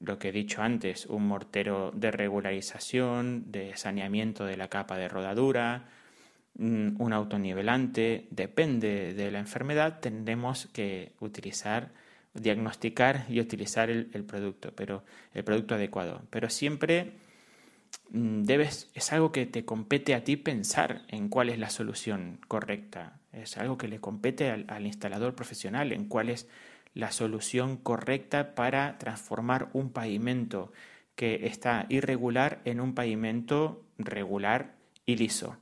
lo 0.00 0.18
que 0.18 0.28
he 0.28 0.32
dicho 0.32 0.60
antes, 0.60 1.06
un 1.06 1.26
mortero 1.26 1.90
de 1.94 2.10
regularización, 2.10 3.50
de 3.50 3.74
saneamiento 3.78 4.44
de 4.44 4.58
la 4.58 4.68
capa 4.68 4.98
de 4.98 5.08
rodadura, 5.08 5.86
un 6.58 7.12
autonivelante, 7.12 8.28
depende 8.30 9.14
de 9.14 9.30
la 9.30 9.40
enfermedad, 9.40 10.00
tendremos 10.00 10.66
que 10.72 11.12
utilizar 11.20 11.90
diagnosticar 12.40 13.26
y 13.28 13.40
utilizar 13.40 13.90
el, 13.90 14.24
producto, 14.24 14.72
pero 14.74 15.04
el 15.34 15.44
producto 15.44 15.74
adecuado. 15.74 16.22
Pero 16.30 16.50
siempre 16.50 17.12
mm, 18.10 18.42
debes, 18.42 18.90
es 18.94 19.12
algo 19.12 19.32
que 19.32 19.46
te 19.46 19.64
compete 19.64 20.14
a 20.14 20.24
ti 20.24 20.36
pensar 20.36 21.02
en 21.08 21.28
cuál 21.28 21.48
es 21.48 21.58
la 21.58 21.70
solución 21.70 22.38
correcta. 22.48 23.20
Es 23.32 23.56
algo 23.56 23.76
que 23.78 23.88
le 23.88 24.00
compete 24.00 24.50
al 24.50 24.86
instalador 24.86 25.34
profesional 25.34 25.92
en 25.92 26.06
cuál 26.06 26.30
es 26.30 26.48
la 26.94 27.12
solución 27.12 27.76
correcta 27.76 28.54
para 28.54 28.96
transformar 28.98 29.68
un 29.74 29.90
pavimento 29.90 30.72
que 31.14 31.46
está 31.46 31.86
irregular 31.88 32.60
en 32.64 32.80
un 32.80 32.94
pavimento 32.94 33.84
regular 33.98 34.74
y 35.04 35.16
liso. 35.16 35.58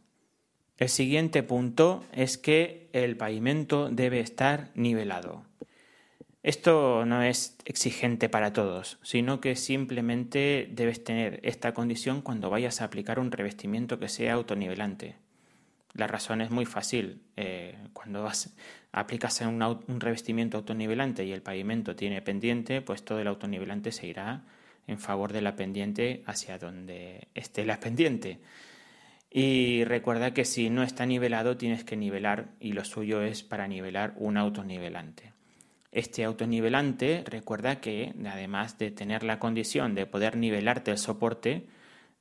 El 0.79 0.89
siguiente 0.89 1.43
punto 1.43 2.05
es 2.13 2.37
que 2.37 2.89
el 2.93 3.17
pavimento 3.17 3.91
debe 3.91 4.21
estar 4.21 4.71
nivelado. 4.75 5.45
Esto 6.43 7.07
no 7.07 7.23
es 7.23 7.57
exigente 7.65 8.29
para 8.29 8.53
todos, 8.53 8.99
sino 9.03 9.41
que 9.41 9.57
simplemente 9.57 10.69
debes 10.71 11.03
tener 11.03 11.41
esta 11.43 11.73
condición 11.73 12.21
cuando 12.21 12.51
vayas 12.51 12.81
a 12.81 12.85
aplicar 12.85 13.19
un 13.19 13.31
revestimiento 13.31 13.99
que 13.99 14.09
sea 14.09 14.35
autonivelante. 14.35 15.17
La 15.95 16.09
razón 16.09 16.41
es 16.41 16.51
muy 16.51 16.67
fácil. 16.67 17.23
Eh, 17.37 17.79
cuando 17.93 18.29
aplicas 18.93 19.41
un, 19.43 19.63
un 19.63 20.01
revestimiento 20.01 20.59
autonivelante 20.59 21.25
y 21.25 21.33
el 21.33 21.41
pavimento 21.41 21.95
tiene 21.95 22.21
pendiente, 22.21 22.83
pues 22.83 23.05
todo 23.05 23.21
el 23.21 23.29
autonivelante 23.29 23.93
se 23.93 24.09
irá 24.09 24.43
en 24.87 24.99
favor 24.99 25.33
de 25.33 25.41
la 25.41 25.57
pendiente 25.57 26.25
hacia 26.27 26.59
donde 26.59 27.29
esté 27.35 27.65
la 27.65 27.81
pendiente. 27.81 28.41
Y 29.37 29.83
recuerda 29.83 30.33
que 30.33 30.45
si 30.45 30.71
no 30.71 30.85
está 30.85 31.07
nivelado 31.07 31.57
tienes 31.57 31.83
que 31.83 31.97
nivelar 31.97 32.53
y 32.61 32.73
lo 32.73 32.85
suyo 32.85 33.21
es 33.21 33.43
para 33.43 33.67
nivelar 33.67 34.15
un 34.17 34.37
autonivelante. 34.37 35.33
Este 35.91 36.23
autonivelante, 36.23 37.25
recuerda 37.27 37.81
que 37.81 38.15
además 38.31 38.79
de 38.79 38.93
tener 38.93 39.25
la 39.25 39.41
condición 39.41 39.97
de 39.97 40.07
poder 40.07 40.37
nivelarte 40.37 40.93
el 40.93 40.99
soporte, 40.99 41.67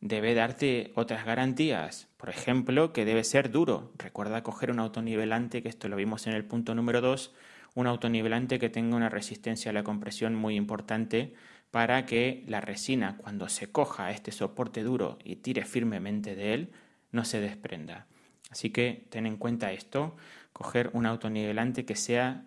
debe 0.01 0.33
darte 0.33 0.91
otras 0.95 1.23
garantías. 1.23 2.07
Por 2.17 2.29
ejemplo, 2.29 2.93
que 2.93 3.05
debe 3.05 3.23
ser 3.23 3.51
duro. 3.51 3.91
Recuerda 3.99 4.41
coger 4.41 4.71
un 4.71 4.79
autonivelante, 4.79 5.61
que 5.61 5.69
esto 5.69 5.89
lo 5.89 5.97
vimos 5.97 6.25
en 6.25 6.33
el 6.33 6.45
punto 6.45 6.73
número 6.73 6.99
2, 6.99 7.31
un 7.75 7.85
autonivelante 7.85 8.57
que 8.57 8.69
tenga 8.69 8.95
una 8.97 9.09
resistencia 9.09 9.69
a 9.69 9.73
la 9.75 9.83
compresión 9.83 10.33
muy 10.33 10.55
importante 10.55 11.35
para 11.69 12.07
que 12.07 12.43
la 12.47 12.59
resina, 12.59 13.17
cuando 13.17 13.49
se 13.49 13.71
coja 13.71 14.09
este 14.09 14.31
soporte 14.31 14.81
duro 14.81 15.19
y 15.23 15.35
tire 15.37 15.63
firmemente 15.63 16.35
de 16.35 16.55
él, 16.55 16.71
no 17.13 17.23
se 17.23 17.39
desprenda. 17.39 18.07
Así 18.49 18.69
que 18.71 19.07
ten 19.09 19.25
en 19.25 19.37
cuenta 19.37 19.71
esto, 19.71 20.17
coger 20.51 20.89
un 20.91 21.05
autonivelante 21.05 21.85
que 21.85 21.95
sea 21.95 22.43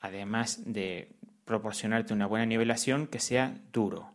además 0.00 0.62
de 0.64 1.16
proporcionarte 1.44 2.14
una 2.14 2.26
buena 2.26 2.46
nivelación, 2.46 3.06
que 3.06 3.18
sea 3.18 3.58
duro. 3.72 4.10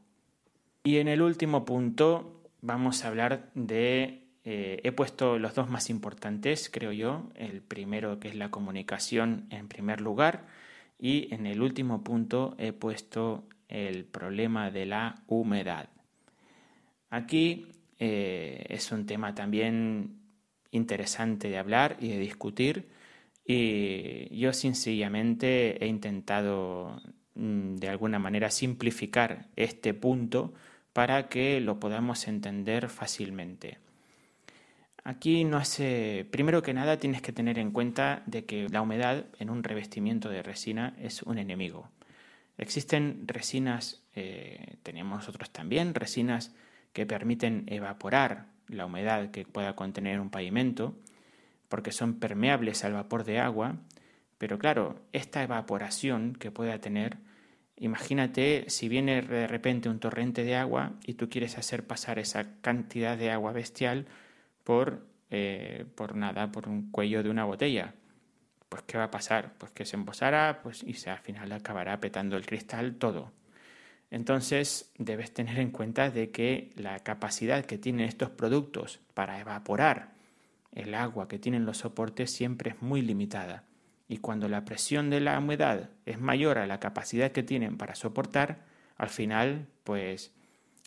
Y 0.83 0.97
en 0.97 1.07
el 1.07 1.21
último 1.21 1.65
punto 1.65 2.43
vamos 2.61 3.03
a 3.03 3.09
hablar 3.09 3.49
de, 3.53 4.27
eh, 4.43 4.79
he 4.83 4.91
puesto 4.91 5.39
los 5.39 5.55
dos 5.55 5.69
más 5.69 5.89
importantes, 5.89 6.69
creo 6.71 6.91
yo, 6.91 7.29
el 7.35 7.61
primero 7.61 8.19
que 8.19 8.29
es 8.29 8.35
la 8.35 8.51
comunicación 8.51 9.47
en 9.49 9.67
primer 9.67 10.01
lugar 10.01 10.47
y 10.97 11.33
en 11.33 11.45
el 11.45 11.61
último 11.61 12.03
punto 12.03 12.55
he 12.57 12.73
puesto 12.73 13.45
el 13.67 14.05
problema 14.05 14.71
de 14.71 14.85
la 14.85 15.23
humedad. 15.27 15.89
Aquí 17.09 17.67
eh, 17.99 18.65
es 18.69 18.91
un 18.91 19.05
tema 19.05 19.35
también 19.35 20.19
interesante 20.71 21.49
de 21.49 21.57
hablar 21.57 21.97
y 21.99 22.09
de 22.09 22.19
discutir 22.19 22.89
y 23.45 24.37
yo 24.37 24.53
sencillamente 24.53 25.83
he 25.83 25.87
intentado 25.87 27.01
mm, 27.33 27.77
de 27.77 27.89
alguna 27.89 28.19
manera 28.19 28.51
simplificar 28.51 29.47
este 29.55 29.95
punto 29.95 30.53
para 30.93 31.29
que 31.29 31.59
lo 31.59 31.79
podamos 31.79 32.27
entender 32.27 32.89
fácilmente. 32.89 33.79
Aquí 35.03 35.43
no 35.45 35.57
hace, 35.57 36.27
primero 36.29 36.61
que 36.61 36.75
nada 36.75 36.99
tienes 36.99 37.23
que 37.23 37.31
tener 37.31 37.57
en 37.57 37.71
cuenta 37.71 38.21
de 38.27 38.45
que 38.45 38.69
la 38.69 38.81
humedad 38.81 39.25
en 39.39 39.49
un 39.49 39.63
revestimiento 39.63 40.29
de 40.29 40.43
resina 40.43 40.95
es 41.01 41.23
un 41.23 41.39
enemigo. 41.39 41.89
Existen 42.59 43.23
resinas, 43.25 44.03
eh, 44.15 44.75
tenemos 44.83 45.19
nosotros 45.19 45.49
también, 45.49 45.95
resinas 45.95 46.53
que 46.93 47.05
permiten 47.05 47.65
evaporar 47.67 48.47
la 48.67 48.85
humedad 48.85 49.31
que 49.31 49.45
pueda 49.45 49.75
contener 49.75 50.19
un 50.19 50.29
pavimento 50.29 50.95
porque 51.69 51.91
son 51.91 52.15
permeables 52.15 52.83
al 52.83 52.93
vapor 52.93 53.23
de 53.23 53.39
agua, 53.39 53.77
pero 54.37 54.57
claro, 54.57 54.99
esta 55.13 55.43
evaporación 55.43 56.33
que 56.33 56.51
pueda 56.51 56.79
tener, 56.79 57.17
imagínate 57.77 58.65
si 58.69 58.89
viene 58.89 59.21
de 59.21 59.47
repente 59.47 59.87
un 59.87 59.99
torrente 59.99 60.43
de 60.43 60.55
agua 60.55 60.93
y 61.05 61.13
tú 61.13 61.29
quieres 61.29 61.57
hacer 61.57 61.85
pasar 61.85 62.19
esa 62.19 62.59
cantidad 62.61 63.17
de 63.17 63.31
agua 63.31 63.53
bestial 63.53 64.07
por, 64.63 65.05
eh, 65.29 65.85
por 65.95 66.15
nada, 66.15 66.51
por 66.51 66.67
un 66.67 66.89
cuello 66.91 67.21
de 67.21 67.29
una 67.29 67.45
botella. 67.45 67.93
Pues 68.67 68.83
¿qué 68.83 68.97
va 68.97 69.05
a 69.05 69.11
pasar? 69.11 69.53
Pues 69.57 69.71
que 69.71 69.85
se 69.85 69.95
embosará 69.95 70.61
pues, 70.63 70.83
y 70.83 70.93
se, 70.93 71.09
al 71.09 71.19
final 71.19 71.51
acabará 71.51 71.99
petando 71.99 72.37
el 72.37 72.45
cristal 72.45 72.95
todo. 72.95 73.31
Entonces 74.11 74.91
debes 74.97 75.33
tener 75.33 75.59
en 75.59 75.71
cuenta 75.71 76.09
de 76.09 76.31
que 76.31 76.71
la 76.75 76.99
capacidad 76.99 77.65
que 77.65 77.77
tienen 77.77 78.07
estos 78.07 78.29
productos 78.29 78.99
para 79.13 79.39
evaporar 79.39 80.13
el 80.73 80.93
agua 80.95 81.27
que 81.27 81.39
tienen 81.39 81.65
los 81.65 81.77
soportes 81.79 82.31
siempre 82.31 82.71
es 82.71 82.81
muy 82.81 83.01
limitada 83.01 83.63
y 84.09 84.17
cuando 84.17 84.49
la 84.49 84.65
presión 84.65 85.11
de 85.11 85.21
la 85.21 85.37
humedad 85.37 85.91
es 86.05 86.19
mayor 86.19 86.57
a 86.57 86.65
la 86.65 86.79
capacidad 86.79 87.31
que 87.31 87.43
tienen 87.43 87.77
para 87.77 87.93
soportar, 87.93 88.65
al 88.97 89.09
final 89.09 89.67
pues 89.83 90.33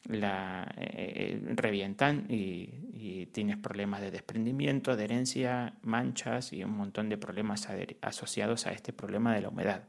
la 0.08 0.74
eh, 0.76 1.40
eh, 1.40 1.52
revientan 1.54 2.26
y, 2.28 2.80
tienes 3.32 3.56
problemas 3.56 4.00
de 4.00 4.11
desprendimiento, 4.11 4.92
adherencia, 4.92 5.74
manchas 5.82 6.52
y 6.52 6.62
un 6.62 6.72
montón 6.72 7.08
de 7.08 7.16
problemas 7.16 7.66
asociados 8.00 8.66
a 8.66 8.72
este 8.72 8.92
problema 8.92 9.35
de 9.35 9.40
la 9.40 9.48
humedad. 9.48 9.85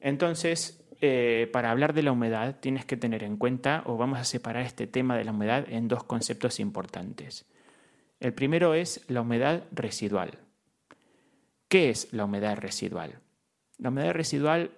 Entonces, 0.00 0.83
eh, 1.06 1.46
para 1.48 1.70
hablar 1.70 1.92
de 1.92 2.02
la 2.02 2.12
humedad 2.12 2.60
tienes 2.60 2.86
que 2.86 2.96
tener 2.96 3.24
en 3.24 3.36
cuenta 3.36 3.82
o 3.84 3.98
vamos 3.98 4.18
a 4.18 4.24
separar 4.24 4.64
este 4.64 4.86
tema 4.86 5.18
de 5.18 5.24
la 5.24 5.32
humedad 5.32 5.66
en 5.68 5.86
dos 5.86 6.02
conceptos 6.02 6.60
importantes. 6.60 7.44
El 8.20 8.32
primero 8.32 8.72
es 8.72 9.04
la 9.10 9.20
humedad 9.20 9.64
residual. 9.70 10.38
¿Qué 11.68 11.90
es 11.90 12.10
la 12.14 12.24
humedad 12.24 12.56
residual? 12.56 13.20
La 13.76 13.90
humedad 13.90 14.14
residual, 14.14 14.70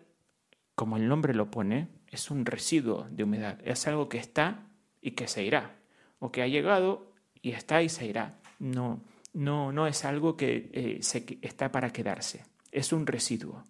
como 0.74 0.96
el 0.96 1.06
nombre 1.06 1.32
lo 1.32 1.48
pone, 1.48 1.86
es 2.10 2.28
un 2.28 2.44
residuo 2.44 3.06
de 3.08 3.22
humedad. 3.22 3.60
Es 3.64 3.86
algo 3.86 4.08
que 4.08 4.18
está 4.18 4.66
y 5.00 5.12
que 5.12 5.28
se 5.28 5.44
irá. 5.44 5.76
O 6.18 6.32
que 6.32 6.42
ha 6.42 6.48
llegado 6.48 7.12
y 7.40 7.52
está 7.52 7.82
y 7.82 7.88
se 7.88 8.04
irá. 8.04 8.40
No, 8.58 9.00
no, 9.32 9.70
no 9.70 9.86
es 9.86 10.04
algo 10.04 10.36
que 10.36 10.70
eh, 10.72 11.00
está 11.42 11.70
para 11.70 11.92
quedarse. 11.92 12.44
Es 12.72 12.92
un 12.92 13.06
residuo. 13.06 13.62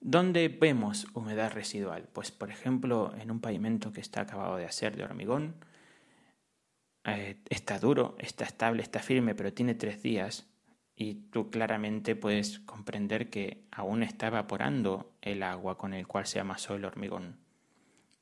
¿Dónde 0.00 0.48
vemos 0.48 1.06
humedad 1.12 1.52
residual? 1.52 2.08
Pues 2.12 2.30
por 2.32 2.50
ejemplo 2.50 3.12
en 3.20 3.30
un 3.30 3.40
pavimento 3.40 3.92
que 3.92 4.00
está 4.00 4.22
acabado 4.22 4.56
de 4.56 4.64
hacer 4.64 4.96
de 4.96 5.04
hormigón, 5.04 5.56
eh, 7.04 7.36
está 7.50 7.78
duro, 7.78 8.16
está 8.18 8.44
estable, 8.44 8.82
está 8.82 9.00
firme, 9.00 9.34
pero 9.34 9.52
tiene 9.52 9.74
tres 9.74 10.02
días 10.02 10.46
y 10.96 11.14
tú 11.14 11.50
claramente 11.50 12.16
puedes 12.16 12.60
comprender 12.60 13.28
que 13.28 13.64
aún 13.70 14.02
está 14.02 14.28
evaporando 14.28 15.12
el 15.20 15.42
agua 15.42 15.76
con 15.76 15.92
el 15.92 16.06
cual 16.06 16.26
se 16.26 16.40
amasó 16.40 16.74
el 16.74 16.84
hormigón. 16.86 17.36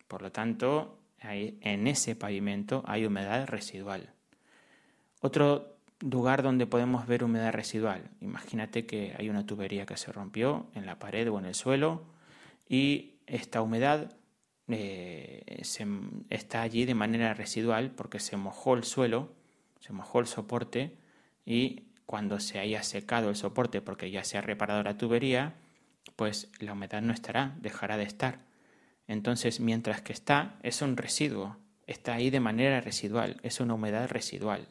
Por 0.08 0.22
lo 0.22 0.32
tanto, 0.32 0.98
en 1.20 1.86
ese 1.86 2.16
pavimento 2.16 2.82
hay 2.86 3.04
humedad 3.04 3.46
residual. 3.46 4.14
Otro 5.20 5.77
lugar 6.00 6.42
donde 6.42 6.66
podemos 6.66 7.06
ver 7.06 7.24
humedad 7.24 7.52
residual. 7.52 8.10
Imagínate 8.20 8.86
que 8.86 9.14
hay 9.18 9.28
una 9.30 9.46
tubería 9.46 9.86
que 9.86 9.96
se 9.96 10.12
rompió 10.12 10.66
en 10.74 10.86
la 10.86 10.98
pared 10.98 11.30
o 11.30 11.38
en 11.38 11.46
el 11.46 11.54
suelo 11.54 12.02
y 12.68 13.14
esta 13.26 13.62
humedad 13.62 14.14
eh, 14.68 15.62
está 16.30 16.62
allí 16.62 16.84
de 16.84 16.94
manera 16.94 17.34
residual 17.34 17.90
porque 17.90 18.20
se 18.20 18.36
mojó 18.36 18.74
el 18.74 18.84
suelo, 18.84 19.32
se 19.80 19.92
mojó 19.92 20.20
el 20.20 20.26
soporte 20.26 20.96
y 21.44 21.84
cuando 22.06 22.40
se 22.40 22.58
haya 22.58 22.82
secado 22.82 23.30
el 23.30 23.36
soporte 23.36 23.80
porque 23.80 24.10
ya 24.10 24.24
se 24.24 24.38
ha 24.38 24.40
reparado 24.40 24.82
la 24.82 24.96
tubería, 24.96 25.54
pues 26.16 26.50
la 26.58 26.72
humedad 26.72 27.02
no 27.02 27.12
estará, 27.12 27.56
dejará 27.60 27.96
de 27.96 28.04
estar. 28.04 28.40
Entonces, 29.06 29.60
mientras 29.60 30.02
que 30.02 30.12
está, 30.12 30.58
es 30.62 30.82
un 30.82 30.96
residuo, 30.96 31.56
está 31.86 32.14
ahí 32.14 32.30
de 32.30 32.40
manera 32.40 32.80
residual, 32.80 33.38
es 33.42 33.60
una 33.60 33.74
humedad 33.74 34.08
residual. 34.08 34.68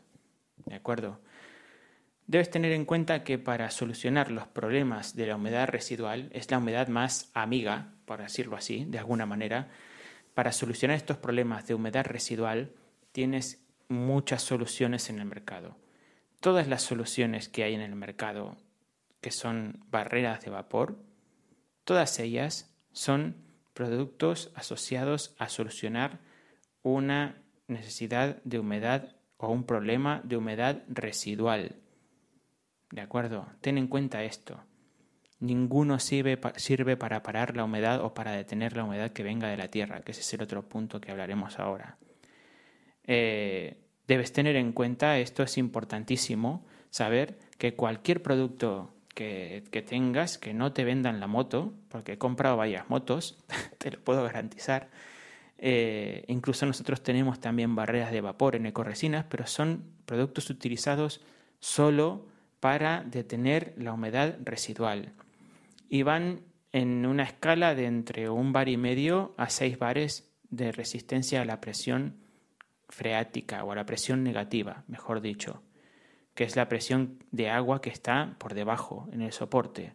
¿De 0.66 0.76
acuerdo? 0.76 1.20
Debes 2.28 2.50
tener 2.50 2.74
en 2.74 2.84
cuenta 2.84 3.24
que 3.24 3.38
para 3.38 3.72
solucionar 3.72 4.32
los 4.32 4.48
problemas 4.48 5.16
de 5.16 5.28
la 5.28 5.38
humedad 5.38 5.70
residual 5.70 6.30
es 6.34 6.52
la 6.52 6.58
humedad 6.58 6.90
más 6.90 7.32
amiga, 7.34 7.94
por 8.06 8.22
decirlo 8.22 8.58
así, 8.58 8.84
de 8.86 9.00
alguna 9.00 9.26
manera. 9.26 9.70
Para 10.34 10.52
solucionar 10.52 10.98
estos 10.98 11.18
problemas 11.18 11.68
de 11.68 11.74
humedad 11.74 12.06
residual 12.06 12.74
tienes 13.14 13.64
muchas 13.88 14.42
soluciones 14.42 15.10
en 15.10 15.20
el 15.20 15.26
mercado. 15.26 15.78
Todas 16.42 16.68
las 16.68 16.84
soluciones 16.84 17.48
que 17.48 17.64
hay 17.64 17.74
en 17.74 17.82
el 17.82 17.96
mercado, 17.96 18.58
que 19.22 19.32
son 19.32 19.86
barreras 19.90 20.44
de 20.44 20.52
vapor, 20.52 21.00
todas 21.86 22.20
ellas 22.20 22.76
son 22.92 23.38
productos 23.74 24.52
asociados 24.54 25.34
a 25.40 25.50
solucionar 25.50 26.20
una 26.84 27.42
necesidad 27.68 28.42
de 28.44 28.60
humedad 28.60 29.17
o 29.38 29.52
un 29.52 29.64
problema 29.64 30.22
de 30.24 30.38
humedad 30.38 30.84
residual. 30.88 31.76
¿De 32.92 33.02
acuerdo? 33.02 33.48
Ten 33.62 33.78
en 33.78 33.88
cuenta 33.88 34.24
esto. 34.24 34.60
Ninguno 35.40 36.00
sirve, 36.00 36.40
sirve, 36.56 36.98
para 36.98 37.22
parar 37.22 37.56
la 37.56 37.64
humedad 37.64 38.04
o 38.04 38.14
para 38.14 38.32
detener 38.32 38.76
la 38.76 38.84
humedad 38.84 39.12
que 39.12 39.24
venga 39.24 39.48
de 39.48 39.58
la 39.58 39.70
tierra, 39.70 40.02
que 40.02 40.12
ese 40.12 40.22
es 40.22 40.34
el 40.34 40.42
otro 40.42 40.68
punto 40.68 41.00
que 41.00 41.12
hablaremos 41.12 41.60
ahora. 41.60 41.98
Eh, 43.04 43.84
debes 44.08 44.34
tener 44.34 44.56
en 44.56 44.72
cuenta, 44.74 45.20
esto 45.20 45.44
es 45.44 45.58
importantísimo, 45.60 46.66
saber 46.90 47.38
que 47.60 47.76
cualquier 47.76 48.24
producto 48.24 48.96
que, 49.14 49.64
que, 49.70 49.84
tengas, 49.84 50.40
que 50.40 50.56
no 50.56 50.74
te 50.74 50.84
vendan 50.84 51.20
la 51.20 51.28
moto, 51.28 51.74
porque 51.90 52.14
he 52.14 52.18
comprado 52.18 52.58
varias 52.58 52.90
motos, 52.90 53.38
te 53.78 53.92
lo 53.92 54.00
puedo 54.00 54.24
garantizar, 54.24 54.90
eh, 55.58 56.24
incluso 56.28 56.66
nosotros 56.66 57.02
tenemos 57.02 57.40
también 57.40 57.76
barreras 57.76 58.12
de 58.12 58.22
vapor 58.22 58.56
en 58.56 58.66
ecoresinas, 58.66 59.26
pero 59.26 59.48
son 59.48 59.84
productos 60.06 60.50
utilizados 60.50 61.22
solo 61.60 62.28
para 62.60 63.04
detener 63.04 63.74
la 63.78 63.94
humedad 63.94 64.38
residual. 64.44 65.14
Y 65.90 66.04
van 66.04 66.42
en 66.72 67.06
una 67.06 67.24
escala 67.24 67.76
de 67.76 67.86
entre 67.86 68.30
un 68.30 68.54
bar 68.54 68.70
y 68.70 68.78
medio 68.78 69.34
a 69.38 69.50
seis 69.50 69.80
bares 69.80 70.32
de 70.50 70.72
resistencia 70.72 71.42
a 71.42 71.46
la 71.46 71.60
presión 71.60 72.18
freática 72.90 73.64
o 73.64 73.72
a 73.72 73.76
la 73.76 73.86
presión 73.86 74.24
negativa, 74.24 74.84
mejor 74.88 75.22
dicho, 75.22 75.62
que 76.36 76.44
es 76.44 76.56
la 76.56 76.70
presión 76.70 77.24
de 77.32 77.50
agua 77.50 77.82
que 77.82 77.90
está 77.90 78.36
por 78.38 78.54
debajo 78.54 79.10
en 79.12 79.22
el 79.22 79.32
soporte. 79.32 79.94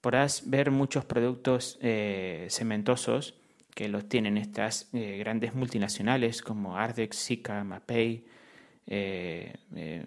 Podrás 0.00 0.48
ver 0.48 0.70
muchos 0.70 1.04
productos 1.04 1.78
eh, 1.80 2.46
cementosos 2.50 3.40
que 3.76 3.90
los 3.90 4.08
tienen 4.08 4.38
estas 4.38 4.88
eh, 4.94 5.18
grandes 5.18 5.54
multinacionales 5.54 6.40
como 6.40 6.78
Ardex, 6.78 7.14
Sika, 7.14 7.62
Mapei, 7.62 8.24
eh, 8.86 9.52
eh, 9.74 10.02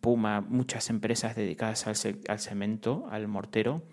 Puma, 0.00 0.40
muchas 0.40 0.90
empresas 0.90 1.36
dedicadas 1.36 1.86
al, 1.86 1.94
cemento, 2.40 3.06
al 3.08 3.28
mortero, 3.28 3.84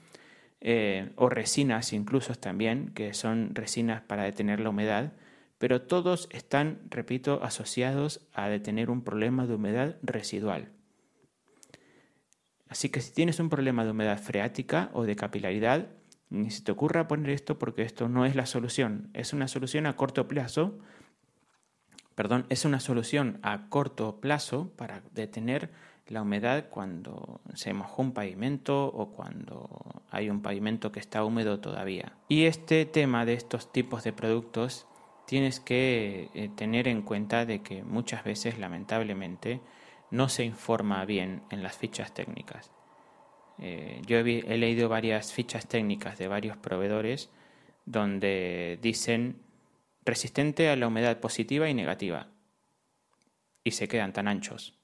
o 1.16 1.30
resinas 1.30 1.94
incluso 1.94 2.34
también, 2.34 2.90
que 2.96 3.14
son 3.14 3.54
resinas 3.54 4.02
para 4.02 4.24
detener 4.24 4.60
la 4.60 4.70
humedad, 4.70 5.14
pero 5.60 5.84
todos 5.84 6.28
están, 6.32 6.80
repito, 6.90 7.44
asociados 7.44 8.28
a 8.34 8.50
detener 8.50 8.90
un 8.90 9.04
problema 9.04 9.46
de 9.46 9.54
humedad 9.54 9.98
residual. 10.02 10.70
Así 12.68 12.90
que 12.90 13.00
si 13.02 13.14
tienes 13.14 13.40
un 13.40 13.50
problema 13.50 13.86
de 13.86 13.92
humedad 13.92 14.18
freática 14.18 14.90
o 14.94 15.04
de 15.04 15.16
capilaridad, 15.16 15.90
ni 16.34 16.50
se 16.50 16.64
te 16.64 16.72
ocurra 16.72 17.08
poner 17.08 17.30
esto 17.30 17.60
porque 17.60 17.84
esto 17.84 18.10
no 18.10 18.26
es 18.26 18.36
la 18.36 18.48
solución. 18.48 19.12
Es 19.14 19.34
una 19.34 19.48
solución 19.48 19.86
a 19.86 19.96
corto 19.96 20.28
plazo. 20.28 20.80
Perdón, 22.16 22.48
es 22.50 22.66
una 22.66 22.80
solución 22.80 23.40
a 23.44 23.70
corto 23.70 24.20
plazo 24.20 24.72
para 24.76 25.04
detener 25.14 25.72
la 26.08 26.24
humedad 26.24 26.70
cuando 26.70 27.40
se 27.54 27.74
mojó 27.74 28.02
un 28.02 28.14
pavimento 28.14 28.88
o 28.88 29.12
cuando 29.12 30.04
hay 30.10 30.32
un 30.32 30.42
pavimento 30.42 30.92
que 30.92 31.00
está 31.00 31.24
húmedo 31.24 31.60
todavía. 31.60 32.14
Y 32.28 32.46
este 32.46 32.86
tema 32.88 33.26
de 33.26 33.34
estos 33.34 33.72
tipos 33.72 34.04
de 34.04 34.12
productos 34.12 34.88
tienes 35.28 35.60
que 35.60 36.32
eh, 36.34 36.50
tener 36.56 36.88
en 36.88 37.04
cuenta 37.04 37.46
de 37.46 37.62
que 37.62 37.84
muchas 37.84 38.24
veces 38.24 38.58
lamentablemente 38.58 39.62
no 40.10 40.30
se 40.30 40.44
informa 40.46 41.06
bien 41.06 41.44
en 41.52 41.62
las 41.62 41.78
fichas 41.78 42.12
técnicas. 42.14 42.72
Eh, 43.60 44.02
yo 44.06 44.18
he, 44.20 44.24
leído 44.58 44.90
varias 44.90 45.34
fichas 45.34 45.68
técnicas 45.68 46.18
de 46.18 46.28
varios 46.28 46.58
proveedores 46.58 47.30
donde 47.86 48.80
dicen 48.82 49.42
resistente 50.06 50.70
a 50.70 50.76
la 50.76 50.88
humedad 50.88 51.20
positiva 51.20 51.70
y 51.70 51.74
negativa. 51.74 52.28
Y 53.64 53.72
se 53.72 53.88
quedan 53.88 54.14
tan 54.14 54.28
anchos, 54.28 54.78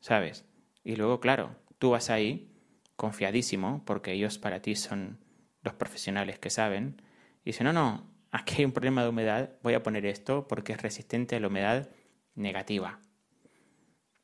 ¿sabes? 0.00 0.44
Y 0.82 0.96
luego, 0.96 1.20
claro, 1.20 1.56
tú 1.78 1.90
vas 1.90 2.10
ahí 2.10 2.50
confiadísimo, 2.96 3.82
porque 3.84 4.12
ellos 4.12 4.38
para 4.38 4.60
ti 4.60 4.74
son 4.74 5.18
los 5.62 5.74
profesionales 5.74 6.38
que 6.38 6.50
saben, 6.50 7.00
y 7.44 7.50
dicen, 7.50 7.66
no, 7.66 7.72
no, 7.72 8.06
aquí 8.30 8.56
hay 8.58 8.64
un 8.64 8.72
problema 8.72 9.02
de 9.02 9.08
humedad, 9.08 9.50
voy 9.62 9.74
a 9.74 9.82
poner 9.82 10.06
esto 10.06 10.48
porque 10.48 10.72
es 10.72 10.82
resistente 10.82 11.36
a 11.36 11.40
la 11.40 11.46
humedad 11.46 11.90
negativa. 12.34 13.00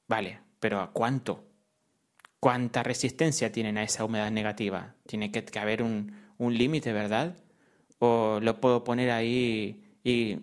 Vale, 0.09 0.41
pero 0.61 0.81
¿a 0.81 0.93
cuánto? 0.93 1.45
Cuánta 2.41 2.83
resistencia 2.83 3.53
tienen 3.53 3.79
a 3.79 3.83
esa 3.83 4.05
humedad 4.05 4.31
negativa. 4.31 4.95
Tiene 5.07 5.31
que, 5.31 5.59
haber 5.59 5.83
un, 5.83 6.13
límite, 6.39 6.93
¿verdad? 6.93 7.37
O 7.99 8.39
lo 8.41 8.61
puedo 8.61 8.85
poner 8.85 9.11
ahí 9.11 9.83
y, 10.05 10.39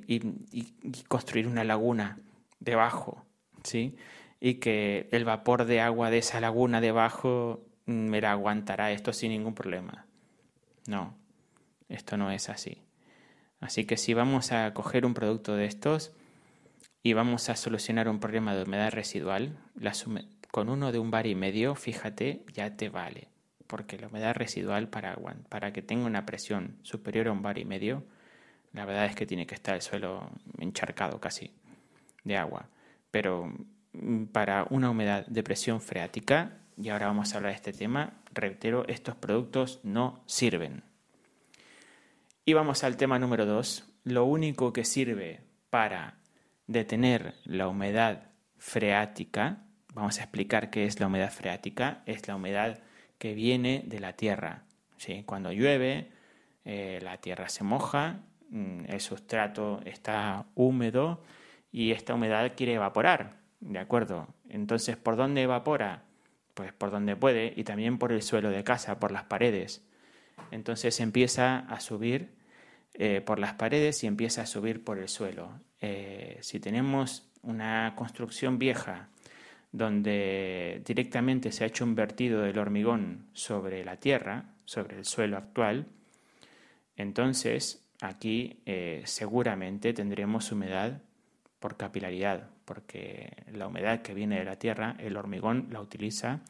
construir 1.08 1.48
una 1.48 1.64
laguna 1.64 2.20
debajo, 2.60 3.26
¿sí? 3.64 3.96
Y 4.40 4.56
que 4.56 5.08
el 5.12 5.24
vapor 5.24 5.66
de 5.66 5.80
agua 5.82 6.10
de 6.10 6.18
esa 6.18 6.42
laguna 6.42 6.82
debajo 6.82 7.64
me 7.86 8.22
la 8.22 8.32
aguantará 8.32 8.92
esto 8.92 9.14
sin 9.14 9.32
ningún 9.32 9.54
problema. 9.54 10.06
No, 10.88 11.16
esto 11.90 12.18
no 12.18 12.32
es 12.32 12.50
así. 12.50 12.82
Así 13.60 13.86
que 13.86 13.96
si 13.96 14.14
vamos 14.14 14.52
a 14.52 14.74
coger 14.74 15.06
un 15.06 15.14
producto 15.14 15.56
de 15.56 15.66
estos 15.66 16.12
y 17.02 17.14
vamos 17.14 17.50
a 17.50 17.56
solucionar 17.56 18.10
un 18.10 18.20
problema 18.20 18.54
de 18.56 18.64
humedad 18.64 18.92
residual, 18.92 19.58
la, 19.76 19.94
con 20.54 20.70
uno 20.70 20.92
de 20.92 21.00
un 21.00 21.10
bar 21.10 21.26
y 21.26 21.34
medio, 21.34 21.74
fíjate, 21.74 22.46
ya 22.54 22.78
te 22.78 22.90
vale. 22.90 23.28
Porque 23.66 23.98
la 23.98 24.06
humedad 24.06 24.36
residual 24.36 24.88
para, 24.88 25.18
para 25.50 25.74
que 25.74 25.82
tenga 25.82 26.06
una 26.06 26.28
presión 26.28 26.78
superior 26.84 27.28
a 27.28 27.32
un 27.32 27.42
bar 27.42 27.58
y 27.58 27.66
medio, 27.66 28.04
la 28.72 28.86
verdad 28.86 29.08
es 29.08 29.16
que 29.16 29.26
tiene 29.26 29.48
que 29.48 29.56
estar 29.56 29.74
el 29.74 29.82
suelo 29.82 30.30
encharcado 30.60 31.20
casi 31.20 31.50
de 32.24 32.38
agua. 32.38 32.70
Pero 33.10 33.52
mm, 33.94 34.26
para 34.26 34.68
una 34.70 34.92
humedad 34.92 35.26
de 35.26 35.42
presión 35.42 35.82
freática, 35.82 36.60
y 36.78 36.90
ahora 36.90 37.08
vamos 37.08 37.34
a 37.34 37.38
hablar 37.38 37.54
de 37.54 37.56
este 37.56 37.74
tema, 37.74 38.22
reitero, 38.32 38.88
estos 38.88 39.16
productos 39.16 39.80
no 39.82 40.22
sirven. 40.28 40.84
Y 42.46 42.54
vamos 42.54 42.84
al 42.84 42.96
tema 42.96 43.18
número 43.18 43.48
dos. 43.48 43.92
Lo 44.04 44.26
único 44.26 44.72
que 44.72 44.86
sirve 44.86 45.42
para 45.72 46.20
detener 46.68 47.34
la 47.44 47.68
humedad 47.68 48.30
freática, 48.60 49.64
vamos 49.94 50.20
a 50.20 50.24
explicar 50.24 50.70
qué 50.70 50.86
es 50.86 51.00
la 51.00 51.08
humedad 51.08 51.32
freática, 51.32 52.02
es 52.06 52.28
la 52.28 52.36
humedad 52.36 52.80
que 53.18 53.34
viene 53.34 53.84
de 53.86 54.00
la 54.00 54.14
tierra. 54.14 54.64
Cuando 55.26 55.52
llueve, 55.52 56.12
eh, 56.64 57.00
la 57.02 57.18
tierra 57.18 57.50
se 57.50 57.64
moja, 57.64 58.22
mm, 58.50 58.86
el 58.88 59.02
sustrato 59.02 59.82
está 59.86 60.46
húmedo 60.56 61.22
y 61.72 61.92
esta 61.92 62.14
humedad 62.14 62.54
quiere 62.56 62.76
evaporar, 62.76 63.38
¿de 63.60 63.80
acuerdo? 63.80 64.28
Entonces, 64.48 64.96
¿por 64.96 65.18
dónde 65.18 65.42
evapora? 65.42 66.04
Pues 66.54 66.72
por 66.72 66.92
donde 66.92 67.16
puede 67.16 67.54
y 67.56 67.64
también 67.64 67.98
por 67.98 68.12
el 68.12 68.22
suelo 68.22 68.50
de 68.50 68.64
casa, 68.64 69.00
por 69.00 69.12
las 69.12 69.24
paredes. 69.24 69.84
Entonces 70.52 71.00
empieza 71.00 71.60
a 71.60 71.80
subir 71.80 72.36
eh, 72.94 73.22
por 73.22 73.40
las 73.40 73.56
paredes 73.56 74.04
y 74.04 74.08
empieza 74.08 74.44
a 74.44 74.46
subir 74.46 74.84
por 74.84 75.00
el 75.00 75.10
suelo. 75.10 75.60
Eh, 75.82 76.38
si 76.42 76.60
tenemos 76.60 77.30
una 77.42 77.94
construcción 77.96 78.60
vieja 78.60 79.10
donde 79.74 80.82
directamente 80.86 81.52
se 81.52 81.64
ha 81.64 81.68
hecho 81.68 81.84
un 81.84 81.96
vertido 81.96 82.44
del 82.44 82.60
hormigón 82.60 83.26
sobre 83.34 83.84
la 83.84 83.98
tierra, 83.98 84.46
sobre 84.66 84.98
el 84.98 85.04
suelo 85.04 85.36
actual, 85.36 85.88
entonces 86.96 87.84
aquí 88.00 88.62
eh, 88.66 89.02
seguramente 89.06 89.92
tendremos 89.94 90.52
humedad 90.52 91.02
por 91.60 91.76
capilaridad, 91.76 92.50
porque 92.66 93.44
la 93.52 93.68
humedad 93.68 94.04
que 94.04 94.14
viene 94.14 94.38
de 94.38 94.46
la 94.46 94.60
tierra, 94.60 94.96
el 95.00 95.18
hormigón 95.18 95.70
la 95.72 95.82
utiliza 95.82 96.42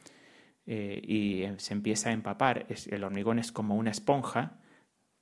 eh, 0.66 1.00
y 1.02 1.44
se 1.58 1.72
empieza 1.72 2.10
a 2.10 2.12
empapar. 2.12 2.66
el 2.68 3.04
hormigón 3.04 3.38
es 3.38 3.52
como 3.52 3.74
una 3.76 3.90
esponja 3.90 4.58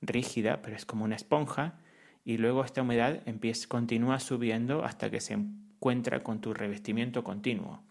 rígida, 0.01 0.61
pero 0.61 0.75
es 0.75 0.85
como 0.85 1.05
una 1.05 1.15
esponja, 1.15 1.79
y 2.25 2.37
luego 2.37 2.65
esta 2.65 2.81
humedad 2.81 3.21
continúa 3.69 4.19
subiendo 4.19 4.83
hasta 4.83 5.09
que 5.09 5.21
se 5.21 5.35
encuentra 5.35 6.21
con 6.21 6.41
tu 6.41 6.53
revestimiento 6.53 7.23
continuo. 7.23 7.81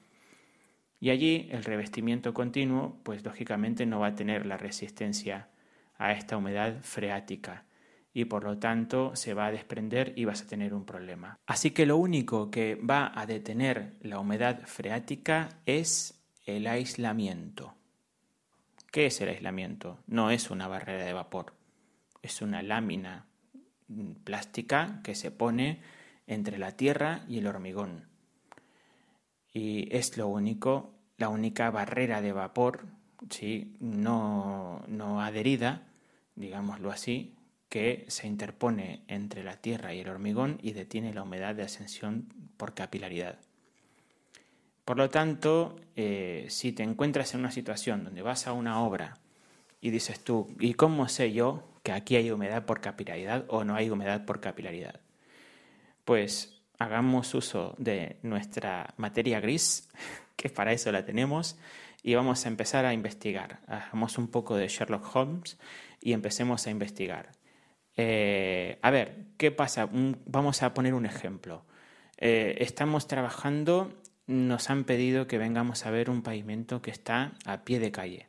Y 1.02 1.10
allí 1.10 1.48
el 1.50 1.64
revestimiento 1.64 2.32
continuo, 2.32 3.00
pues 3.02 3.24
lógicamente 3.24 3.86
no 3.86 3.98
va 3.98 4.06
a 4.06 4.14
tener 4.14 4.46
la 4.46 4.56
resistencia 4.56 5.48
a 5.98 6.12
esta 6.12 6.36
humedad 6.36 6.80
freática 6.82 7.64
y 8.14 8.26
por 8.26 8.44
lo 8.44 8.58
tanto 8.58 9.16
se 9.16 9.34
va 9.34 9.46
a 9.46 9.50
desprender 9.50 10.12
y 10.14 10.26
vas 10.26 10.42
a 10.42 10.46
tener 10.46 10.72
un 10.72 10.84
problema. 10.84 11.40
Así 11.44 11.72
que 11.72 11.86
lo 11.86 11.96
único 11.96 12.52
que 12.52 12.76
va 12.76 13.10
a 13.16 13.26
detener 13.26 13.94
la 14.00 14.20
humedad 14.20 14.60
freática 14.66 15.48
es 15.66 16.22
el 16.46 16.68
aislamiento. 16.68 17.74
¿Qué 18.92 19.06
es 19.06 19.20
el 19.20 19.30
aislamiento? 19.30 19.98
No 20.06 20.30
es 20.30 20.52
una 20.52 20.68
barrera 20.68 21.04
de 21.04 21.12
vapor, 21.12 21.52
es 22.22 22.42
una 22.42 22.62
lámina 22.62 23.26
plástica 24.22 25.00
que 25.02 25.16
se 25.16 25.32
pone 25.32 25.80
entre 26.28 26.58
la 26.58 26.76
tierra 26.76 27.24
y 27.26 27.38
el 27.38 27.48
hormigón. 27.48 28.11
Y 29.52 29.94
es 29.94 30.16
lo 30.16 30.28
único, 30.28 30.94
la 31.18 31.28
única 31.28 31.70
barrera 31.70 32.22
de 32.22 32.32
vapor, 32.32 32.86
¿sí? 33.30 33.76
no, 33.80 34.82
no 34.88 35.20
adherida, 35.20 35.82
digámoslo 36.34 36.90
así, 36.90 37.34
que 37.68 38.04
se 38.08 38.26
interpone 38.26 39.02
entre 39.08 39.42
la 39.42 39.56
tierra 39.56 39.94
y 39.94 40.00
el 40.00 40.08
hormigón 40.08 40.58
y 40.62 40.72
detiene 40.72 41.14
la 41.14 41.22
humedad 41.22 41.54
de 41.54 41.62
ascensión 41.62 42.28
por 42.56 42.74
capilaridad. 42.74 43.38
Por 44.84 44.98
lo 44.98 45.08
tanto, 45.10 45.76
eh, 45.96 46.46
si 46.50 46.72
te 46.72 46.82
encuentras 46.82 47.34
en 47.34 47.40
una 47.40 47.50
situación 47.50 48.04
donde 48.04 48.22
vas 48.22 48.46
a 48.46 48.52
una 48.52 48.82
obra 48.82 49.18
y 49.80 49.90
dices 49.90 50.20
tú, 50.20 50.54
¿y 50.58 50.74
cómo 50.74 51.08
sé 51.08 51.32
yo 51.32 51.62
que 51.82 51.92
aquí 51.92 52.16
hay 52.16 52.30
humedad 52.30 52.66
por 52.66 52.80
capilaridad 52.80 53.44
o 53.48 53.64
no 53.64 53.74
hay 53.74 53.90
humedad 53.90 54.24
por 54.24 54.40
capilaridad? 54.40 55.00
Pues 56.04 56.51
hagamos 56.82 57.34
uso 57.34 57.74
de 57.78 58.16
nuestra 58.22 58.94
materia 58.96 59.40
gris, 59.40 59.88
que 60.36 60.48
para 60.50 60.72
eso 60.72 60.90
la 60.92 61.04
tenemos, 61.04 61.58
y 62.02 62.14
vamos 62.14 62.44
a 62.44 62.48
empezar 62.48 62.84
a 62.84 62.92
investigar. 62.92 63.60
Hagamos 63.66 64.18
un 64.18 64.28
poco 64.28 64.56
de 64.56 64.68
Sherlock 64.68 65.14
Holmes 65.14 65.58
y 66.00 66.12
empecemos 66.12 66.66
a 66.66 66.70
investigar. 66.70 67.30
Eh, 67.96 68.78
a 68.82 68.90
ver, 68.90 69.26
¿qué 69.36 69.50
pasa? 69.50 69.88
Vamos 69.92 70.62
a 70.62 70.74
poner 70.74 70.94
un 70.94 71.06
ejemplo. 71.06 71.64
Eh, 72.16 72.56
estamos 72.60 73.06
trabajando, 73.06 73.92
nos 74.26 74.70
han 74.70 74.84
pedido 74.84 75.26
que 75.26 75.38
vengamos 75.38 75.86
a 75.86 75.90
ver 75.90 76.10
un 76.10 76.22
pavimento 76.22 76.82
que 76.82 76.90
está 76.90 77.32
a 77.44 77.64
pie 77.64 77.78
de 77.78 77.92
calle. 77.92 78.28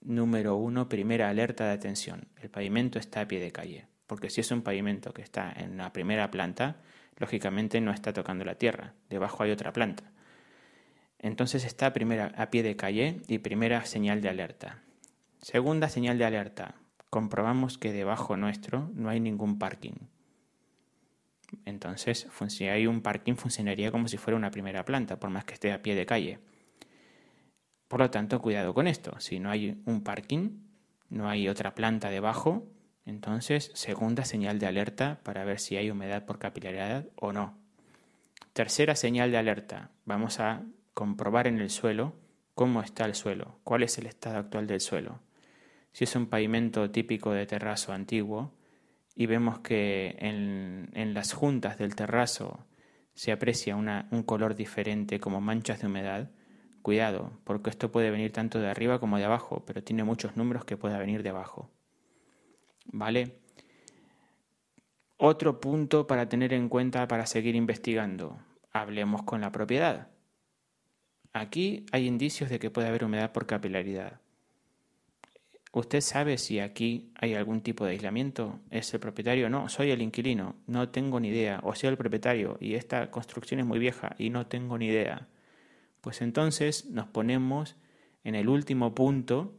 Número 0.00 0.56
uno, 0.56 0.88
primera 0.88 1.28
alerta 1.28 1.66
de 1.66 1.72
atención. 1.72 2.28
El 2.40 2.48
pavimento 2.48 2.98
está 2.98 3.22
a 3.22 3.28
pie 3.28 3.40
de 3.40 3.52
calle. 3.52 3.86
Porque 4.06 4.30
si 4.30 4.40
es 4.40 4.50
un 4.50 4.62
pavimento 4.62 5.12
que 5.12 5.22
está 5.22 5.52
en 5.52 5.76
la 5.76 5.92
primera 5.92 6.30
planta, 6.30 6.76
lógicamente 7.16 7.80
no 7.80 7.92
está 7.92 8.12
tocando 8.12 8.44
la 8.44 8.56
tierra. 8.56 8.94
Debajo 9.08 9.42
hay 9.42 9.50
otra 9.50 9.72
planta. 9.72 10.04
Entonces 11.18 11.64
está 11.64 11.92
primera 11.92 12.32
a 12.36 12.50
pie 12.50 12.62
de 12.62 12.76
calle 12.76 13.22
y 13.26 13.38
primera 13.38 13.84
señal 13.84 14.20
de 14.20 14.28
alerta. 14.28 14.82
Segunda 15.40 15.88
señal 15.88 16.18
de 16.18 16.24
alerta 16.24 16.74
comprobamos 17.10 17.78
que 17.78 17.92
debajo 17.92 18.36
nuestro 18.36 18.90
no 18.94 19.08
hay 19.08 19.20
ningún 19.20 19.58
parking. 19.58 19.94
Entonces, 21.64 22.28
si 22.48 22.68
hay 22.68 22.86
un 22.86 23.00
parking, 23.00 23.34
funcionaría 23.34 23.90
como 23.90 24.08
si 24.08 24.18
fuera 24.18 24.36
una 24.36 24.50
primera 24.50 24.84
planta, 24.84 25.18
por 25.18 25.30
más 25.30 25.44
que 25.44 25.54
esté 25.54 25.72
a 25.72 25.82
pie 25.82 25.94
de 25.94 26.04
calle. 26.04 26.40
Por 27.88 28.00
lo 28.00 28.10
tanto, 28.10 28.42
cuidado 28.42 28.74
con 28.74 28.86
esto. 28.86 29.18
Si 29.20 29.38
no 29.38 29.50
hay 29.50 29.80
un 29.86 30.02
parking, 30.02 30.58
no 31.08 31.28
hay 31.28 31.48
otra 31.48 31.74
planta 31.74 32.10
debajo, 32.10 32.66
entonces, 33.06 33.70
segunda 33.74 34.24
señal 34.24 34.58
de 34.58 34.66
alerta 34.66 35.20
para 35.22 35.44
ver 35.44 35.58
si 35.58 35.76
hay 35.76 35.90
humedad 35.90 36.26
por 36.26 36.38
capilaridad 36.38 37.06
o 37.16 37.32
no. 37.32 37.56
Tercera 38.52 38.96
señal 38.96 39.30
de 39.30 39.38
alerta. 39.38 39.90
Vamos 40.04 40.40
a 40.40 40.64
comprobar 40.92 41.46
en 41.46 41.60
el 41.60 41.70
suelo 41.70 42.14
cómo 42.54 42.82
está 42.82 43.04
el 43.04 43.14
suelo, 43.14 43.58
cuál 43.64 43.82
es 43.82 43.96
el 43.98 44.06
estado 44.06 44.38
actual 44.38 44.66
del 44.66 44.80
suelo 44.80 45.20
si 45.96 46.04
es 46.04 46.14
un 46.14 46.26
pavimento 46.26 46.90
típico 46.90 47.32
de 47.32 47.46
terrazo 47.46 47.94
antiguo 47.94 48.52
y 49.14 49.24
vemos 49.24 49.60
que 49.60 50.14
en, 50.18 51.14
las 51.14 51.32
juntas 51.32 51.78
del 51.78 51.96
terrazo 51.96 52.66
se 53.14 53.32
aprecia 53.32 53.74
un 53.76 54.22
color 54.24 54.56
diferente 54.56 55.18
como 55.20 55.40
manchas 55.40 55.80
de 55.80 55.86
humedad, 55.86 56.30
cuidado, 56.82 57.40
porque 57.44 57.70
esto 57.70 57.90
puede 57.90 58.10
venir 58.10 58.30
tanto 58.30 58.60
de 58.60 58.68
arriba 58.68 59.00
como 59.00 59.16
de 59.16 59.24
abajo, 59.24 59.64
pero 59.66 59.82
tiene 59.82 60.04
muchos 60.04 60.36
números 60.36 60.66
que 60.66 60.76
pueda 60.76 60.98
venir 60.98 61.22
de 61.22 61.30
abajo. 61.30 61.70
¿Vale? 62.88 63.38
Otro 65.18 65.60
punto 65.60 66.06
para 66.06 66.28
tener 66.28 66.52
en 66.52 66.68
cuenta 66.68 67.08
para 67.08 67.26
seguir 67.26 67.54
investigando. 67.54 68.38
Hablemos 68.72 69.22
con 69.22 69.40
la 69.40 69.50
propiedad. 69.50 70.08
Aquí 71.32 71.86
hay 71.92 72.06
indicios 72.06 72.50
de 72.50 72.58
que 72.58 72.70
puede 72.70 72.88
haber 72.88 73.04
humedad 73.04 73.32
por 73.32 73.46
capilaridad. 73.46 74.20
¿Usted 75.72 76.00
sabe 76.00 76.38
si 76.38 76.58
aquí 76.58 77.12
hay 77.16 77.34
algún 77.34 77.60
tipo 77.60 77.84
de 77.84 77.90
aislamiento? 77.90 78.60
¿Es 78.70 78.94
el 78.94 79.00
propietario? 79.00 79.50
No, 79.50 79.68
soy 79.68 79.90
el 79.90 80.00
inquilino, 80.00 80.56
no 80.66 80.88
tengo 80.88 81.20
ni 81.20 81.28
idea. 81.28 81.60
O 81.64 81.74
soy 81.74 81.90
el 81.90 81.98
propietario 81.98 82.56
y 82.60 82.76
esta 82.76 83.10
construcción 83.10 83.60
es 83.60 83.66
muy 83.66 83.78
vieja 83.78 84.14
y 84.18 84.30
no 84.30 84.46
tengo 84.46 84.78
ni 84.78 84.86
idea. 84.86 85.28
Pues 86.00 86.22
entonces 86.22 86.86
nos 86.86 87.08
ponemos 87.08 87.76
en 88.24 88.34
el 88.34 88.48
último 88.48 88.94
punto 88.94 89.54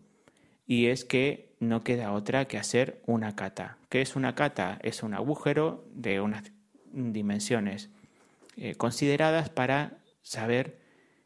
y 0.66 0.88
es 0.88 1.06
que 1.06 1.46
no 1.60 1.84
queda 1.84 2.13
otra 2.13 2.46
que 2.46 2.58
hacer 2.58 3.02
una 3.06 3.36
cata. 3.36 3.78
¿Qué 3.89 4.02
es 4.02 4.15
una 4.15 4.36
cata? 4.36 4.80
Es 4.82 5.04
un 5.04 5.13
agujero 5.13 5.86
de 5.93 6.22
unas 6.22 6.43
dimensiones 6.91 7.89
eh, 8.56 8.76
consideradas 8.76 9.50
para 9.50 10.00
saber 10.22 10.80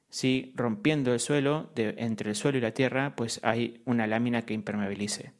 si 0.09 0.51
rompiendo 0.55 1.13
el 1.13 1.19
suelo, 1.19 1.71
entre 1.75 2.31
el 2.31 2.35
suelo 2.35 2.57
y 2.57 2.61
la 2.61 2.73
tierra, 2.73 3.15
pues 3.15 3.39
hay 3.43 3.81
una 3.85 4.07
lámina 4.07 4.41
que 4.41 4.53
impermeabilice. 4.53 5.31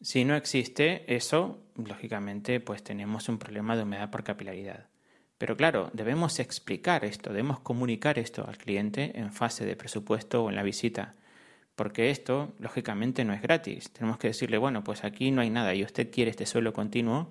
Si 0.00 0.24
no 0.24 0.36
existe 0.36 1.12
eso, 1.12 1.60
lógicamente, 1.74 2.60
pues 2.60 2.84
tenemos 2.84 3.28
un 3.28 3.38
problema 3.38 3.76
de 3.76 3.82
humedad 3.82 4.10
por 4.10 4.22
capilaridad. 4.22 4.86
Pero 5.38 5.56
claro, 5.56 5.90
debemos 5.92 6.38
explicar 6.38 7.04
esto, 7.04 7.30
debemos 7.30 7.60
comunicar 7.60 8.18
esto 8.18 8.46
al 8.46 8.58
cliente 8.58 9.18
en 9.18 9.32
fase 9.32 9.64
de 9.64 9.74
presupuesto 9.74 10.44
o 10.44 10.50
en 10.50 10.56
la 10.56 10.62
visita, 10.62 11.16
porque 11.78 12.10
esto, 12.10 12.52
lógicamente, 12.58 13.24
no 13.24 13.32
es 13.32 13.40
gratis. 13.40 13.90
Tenemos 13.92 14.18
que 14.18 14.26
decirle, 14.26 14.58
bueno, 14.58 14.82
pues 14.82 15.04
aquí 15.04 15.30
no 15.30 15.40
hay 15.40 15.48
nada 15.48 15.74
y 15.76 15.84
usted 15.84 16.10
quiere 16.10 16.32
este 16.32 16.44
suelo 16.44 16.72
continuo, 16.72 17.30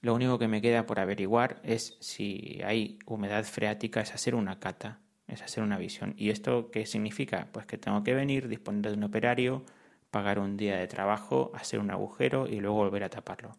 lo 0.00 0.14
único 0.14 0.38
que 0.38 0.48
me 0.48 0.62
queda 0.62 0.86
por 0.86 1.00
averiguar 1.00 1.60
es 1.62 1.98
si 2.00 2.62
hay 2.64 2.98
humedad 3.04 3.44
freática, 3.44 4.00
es 4.00 4.14
hacer 4.14 4.34
una 4.34 4.58
cata, 4.58 5.00
es 5.28 5.42
hacer 5.42 5.62
una 5.62 5.76
visión. 5.76 6.14
¿Y 6.16 6.30
esto 6.30 6.70
qué 6.70 6.86
significa? 6.86 7.48
Pues 7.52 7.66
que 7.66 7.76
tengo 7.76 8.02
que 8.02 8.14
venir, 8.14 8.48
disponer 8.48 8.90
de 8.90 8.96
un 8.96 9.04
operario, 9.04 9.62
pagar 10.10 10.38
un 10.38 10.56
día 10.56 10.76
de 10.76 10.86
trabajo, 10.86 11.52
hacer 11.54 11.78
un 11.78 11.90
agujero 11.90 12.46
y 12.48 12.60
luego 12.60 12.76
volver 12.76 13.04
a 13.04 13.10
taparlo. 13.10 13.52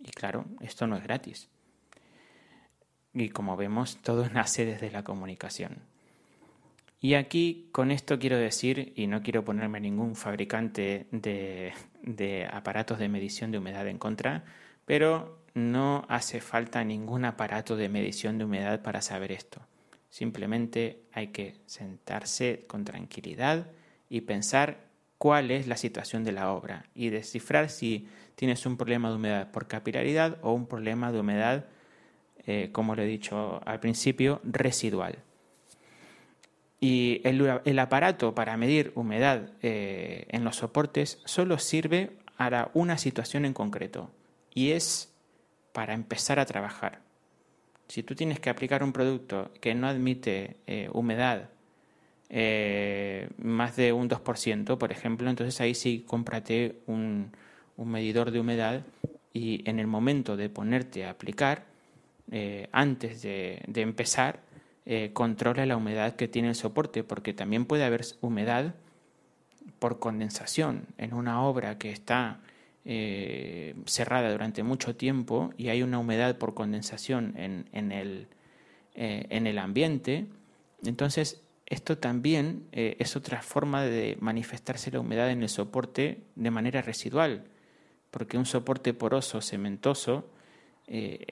Y 0.00 0.10
claro, 0.10 0.46
esto 0.60 0.88
no 0.88 0.96
es 0.96 1.04
gratis. 1.04 1.48
Y 3.12 3.28
como 3.28 3.56
vemos, 3.56 3.98
todo 4.02 4.28
nace 4.32 4.64
desde 4.64 4.90
la 4.90 5.04
comunicación. 5.04 5.87
Y 7.00 7.14
aquí 7.14 7.68
con 7.70 7.90
esto 7.92 8.18
quiero 8.18 8.36
decir, 8.36 8.92
y 8.96 9.06
no 9.06 9.22
quiero 9.22 9.44
ponerme 9.44 9.80
ningún 9.80 10.16
fabricante 10.16 11.06
de, 11.12 12.48
aparatos 12.50 12.98
de 12.98 13.08
medición 13.08 13.52
de 13.52 13.58
humedad 13.58 13.86
en 13.86 13.98
contra, 13.98 14.44
pero 14.84 15.44
no 15.54 16.04
hace 16.08 16.40
falta 16.40 16.82
ningún 16.82 17.24
aparato 17.24 17.76
de 17.76 17.88
medición 17.88 18.38
de 18.38 18.44
humedad 18.46 18.82
para 18.82 19.00
saber 19.00 19.30
esto. 19.30 19.60
Simplemente 20.10 21.02
hay 21.12 21.28
que 21.28 21.56
sentarse 21.66 22.64
con 22.66 22.84
tranquilidad 22.84 23.70
y 24.08 24.22
pensar 24.22 24.88
cuál 25.18 25.50
es 25.52 25.68
la 25.68 25.76
situación 25.76 26.24
de 26.24 26.32
la 26.32 26.52
obra 26.52 26.86
y 26.94 27.10
descifrar 27.10 27.70
si 27.70 28.08
tienes 28.34 28.66
un 28.66 28.76
problema 28.76 29.10
de 29.10 29.16
humedad 29.16 29.50
por 29.52 29.68
capilaridad 29.68 30.38
o 30.42 30.52
un 30.52 30.66
problema 30.66 31.12
de 31.12 31.20
humedad, 31.20 31.66
eh, 32.46 32.70
como 32.72 32.96
lo 32.96 33.02
he 33.02 33.06
dicho 33.06 33.60
al 33.66 33.78
principio, 33.78 34.40
residual. 34.44 35.22
Y 36.80 37.20
el, 37.24 37.78
aparato 37.78 38.34
para 38.34 38.56
medir 38.56 38.92
humedad 38.94 39.50
eh, 39.62 40.26
en 40.28 40.44
los 40.44 40.56
soportes 40.56 41.20
solo 41.24 41.58
sirve 41.58 42.12
para 42.36 42.70
una 42.72 42.98
situación 42.98 43.44
en 43.44 43.52
concreto 43.52 44.10
y 44.54 44.70
es 44.70 45.12
para 45.72 45.92
empezar 45.92 46.38
a 46.38 46.46
trabajar. 46.46 47.00
Si 47.88 48.04
tú 48.04 48.14
tienes 48.14 48.38
que 48.38 48.50
aplicar 48.50 48.84
un 48.84 48.92
producto 48.92 49.50
que 49.60 49.74
no 49.74 49.88
admite 49.88 50.56
eh, 50.66 50.88
humedad 50.92 51.48
eh, 52.28 53.28
más 53.38 53.74
de 53.74 53.92
un 53.92 54.08
2%, 54.08 54.78
por 54.78 54.92
ejemplo, 54.92 55.28
entonces 55.28 55.60
ahí 55.60 55.74
sí 55.74 56.04
cómprate 56.06 56.76
un, 56.86 57.32
medidor 57.76 58.30
de 58.30 58.40
humedad 58.40 58.82
y 59.32 59.68
en 59.68 59.80
el 59.80 59.86
momento 59.86 60.36
de 60.36 60.48
ponerte 60.48 61.06
a 61.06 61.10
aplicar, 61.10 61.66
antes 62.72 63.22
de, 63.22 63.62
empezar, 63.76 64.40
controla 65.12 65.66
la 65.66 65.76
humedad 65.76 66.16
que 66.16 66.28
tiene 66.28 66.48
el 66.48 66.54
soporte, 66.54 67.04
porque 67.04 67.34
también 67.34 67.66
puede 67.66 67.84
haber 67.84 68.04
humedad 68.20 68.74
por 69.78 69.98
condensación 69.98 70.86
en 70.96 71.14
una 71.14 71.42
obra 71.42 71.78
que 71.78 71.90
está 71.90 72.40
eh, 72.84 73.74
cerrada 73.84 74.30
durante 74.30 74.62
mucho 74.62 74.96
tiempo 74.96 75.52
y 75.56 75.68
hay 75.68 75.82
una 75.82 75.98
humedad 75.98 76.38
por 76.38 76.54
condensación 76.54 77.34
en, 77.36 77.92
el, 77.92 78.28
eh, 78.94 79.26
en 79.28 79.46
el, 79.46 79.58
ambiente, 79.58 80.26
entonces 80.84 81.42
esto 81.66 81.98
también 81.98 82.66
eh, 82.72 82.96
es 82.98 83.14
otra 83.14 83.42
forma 83.42 83.82
de 83.82 84.16
manifestarse 84.20 84.90
la 84.90 85.00
humedad 85.00 85.30
en 85.30 85.42
el 85.42 85.50
soporte 85.50 86.22
de 86.34 86.50
manera 86.50 86.80
residual, 86.80 87.44
porque 88.10 88.38
un 88.38 88.46
soporte 88.46 88.94
poroso, 88.94 89.42
cementoso, 89.42 90.30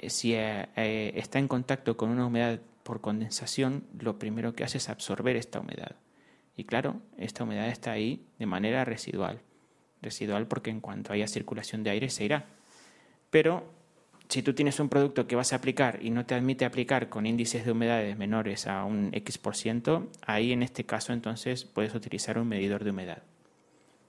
si 0.09 0.35
está 0.35 1.39
en 1.39 1.49
contacto 1.49 1.97
con 1.97 2.11
una 2.11 2.27
humedad 2.27 2.61
por 2.87 3.01
condensación, 3.01 3.85
lo 3.99 4.19
primero 4.19 4.55
que 4.55 4.65
hace 4.65 4.79
es 4.79 4.89
absorber 4.89 5.37
esta 5.37 5.61
humedad. 5.61 5.97
Y 6.57 6.65
claro, 6.65 7.03
esta 7.19 7.45
humedad 7.45 7.69
está 7.69 7.93
ahí 7.93 8.25
de 8.39 8.47
manera 8.47 8.85
residual 8.85 9.43
residual 10.03 10.47
porque 10.47 10.71
en 10.71 10.81
cuanto 10.81 11.13
haya 11.13 11.27
circulación 11.27 11.83
de 11.83 11.91
aire 11.91 12.09
se 12.09 12.25
irá. 12.25 12.47
Pero 13.31 13.65
si 14.29 14.43
tú 14.43 14.55
tienes 14.55 14.81
un 14.81 14.89
producto 14.89 15.27
que 15.27 15.37
vas 15.37 15.53
a 15.53 15.57
aplicar 15.57 15.99
y 16.03 16.11
no 16.11 16.25
te 16.25 16.35
admite 16.35 16.65
aplicar 16.65 17.09
con 17.09 17.27
índices 17.27 17.65
de 17.65 17.73
humedades 17.73 18.17
menores 18.17 18.67
a 18.67 18.85
un 18.85 19.11
X%, 19.13 19.41
por 19.41 19.57
ciento, 19.57 20.09
ahí 20.23 20.53
en 20.53 20.63
este 20.63 20.85
caso 20.85 21.13
entonces 21.13 21.65
puedes 21.65 21.95
utilizar 21.95 22.39
un 22.39 22.49
medidor 22.49 22.85
de 22.85 22.91
humedad. 22.91 23.23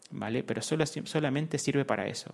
¿Vale? 0.09 0.43
Pero 0.43 0.61
solo, 0.61 0.85
solamente 0.85 1.57
sirve 1.57 1.83
para 1.83 2.07
eso. 2.07 2.31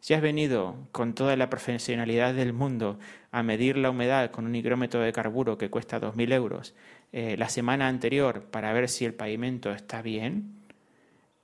Si 0.00 0.14
has 0.14 0.22
venido 0.22 0.88
con 0.92 1.14
toda 1.14 1.36
la 1.36 1.50
profesionalidad 1.50 2.34
del 2.34 2.52
mundo 2.52 2.98
a 3.30 3.42
medir 3.42 3.76
la 3.76 3.90
humedad 3.90 4.30
con 4.30 4.46
un 4.46 4.54
higrómetro 4.54 5.00
de 5.00 5.12
carburo 5.12 5.58
que 5.58 5.68
cuesta 5.68 6.00
2.000 6.00 6.32
euros 6.32 6.74
eh, 7.12 7.36
la 7.36 7.48
semana 7.48 7.88
anterior 7.88 8.44
para 8.44 8.72
ver 8.72 8.88
si 8.88 9.04
el 9.04 9.14
pavimento 9.14 9.72
está 9.72 10.00
bien, 10.00 10.60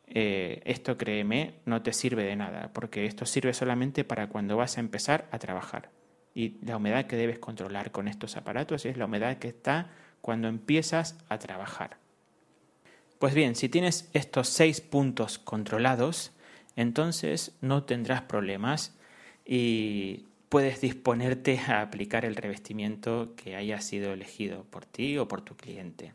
eh, 0.06 0.62
esto 0.64 0.96
créeme, 0.96 1.54
no 1.64 1.82
te 1.82 1.92
sirve 1.92 2.22
de 2.24 2.36
nada, 2.36 2.70
porque 2.72 3.06
esto 3.06 3.26
sirve 3.26 3.52
solamente 3.52 4.04
para 4.04 4.28
cuando 4.28 4.56
vas 4.56 4.76
a 4.76 4.80
empezar 4.80 5.26
a 5.32 5.38
trabajar. 5.38 5.90
Y 6.34 6.58
la 6.64 6.76
humedad 6.76 7.06
que 7.06 7.16
debes 7.16 7.38
controlar 7.38 7.90
con 7.90 8.08
estos 8.08 8.36
aparatos 8.36 8.86
es 8.86 8.96
la 8.96 9.06
humedad 9.06 9.38
que 9.38 9.48
está 9.48 9.90
cuando 10.20 10.48
empiezas 10.48 11.18
a 11.28 11.38
trabajar. 11.38 11.98
Pues 13.18 13.34
bien, 13.34 13.56
si 13.56 13.68
tienes 13.68 14.08
estos 14.12 14.48
seis 14.48 14.80
puntos 14.80 15.38
controlados, 15.38 16.32
entonces 16.76 17.56
no 17.60 17.84
tendrás 17.84 18.22
problemas 18.22 18.94
y 19.44 20.26
puedes 20.48 20.80
disponerte 20.80 21.58
a 21.58 21.80
aplicar 21.80 22.24
el 22.24 22.36
revestimiento 22.36 23.34
que 23.36 23.56
haya 23.56 23.80
sido 23.80 24.12
elegido 24.12 24.64
por 24.64 24.84
ti 24.84 25.18
o 25.18 25.26
por 25.26 25.40
tu 25.40 25.56
cliente. 25.56 26.12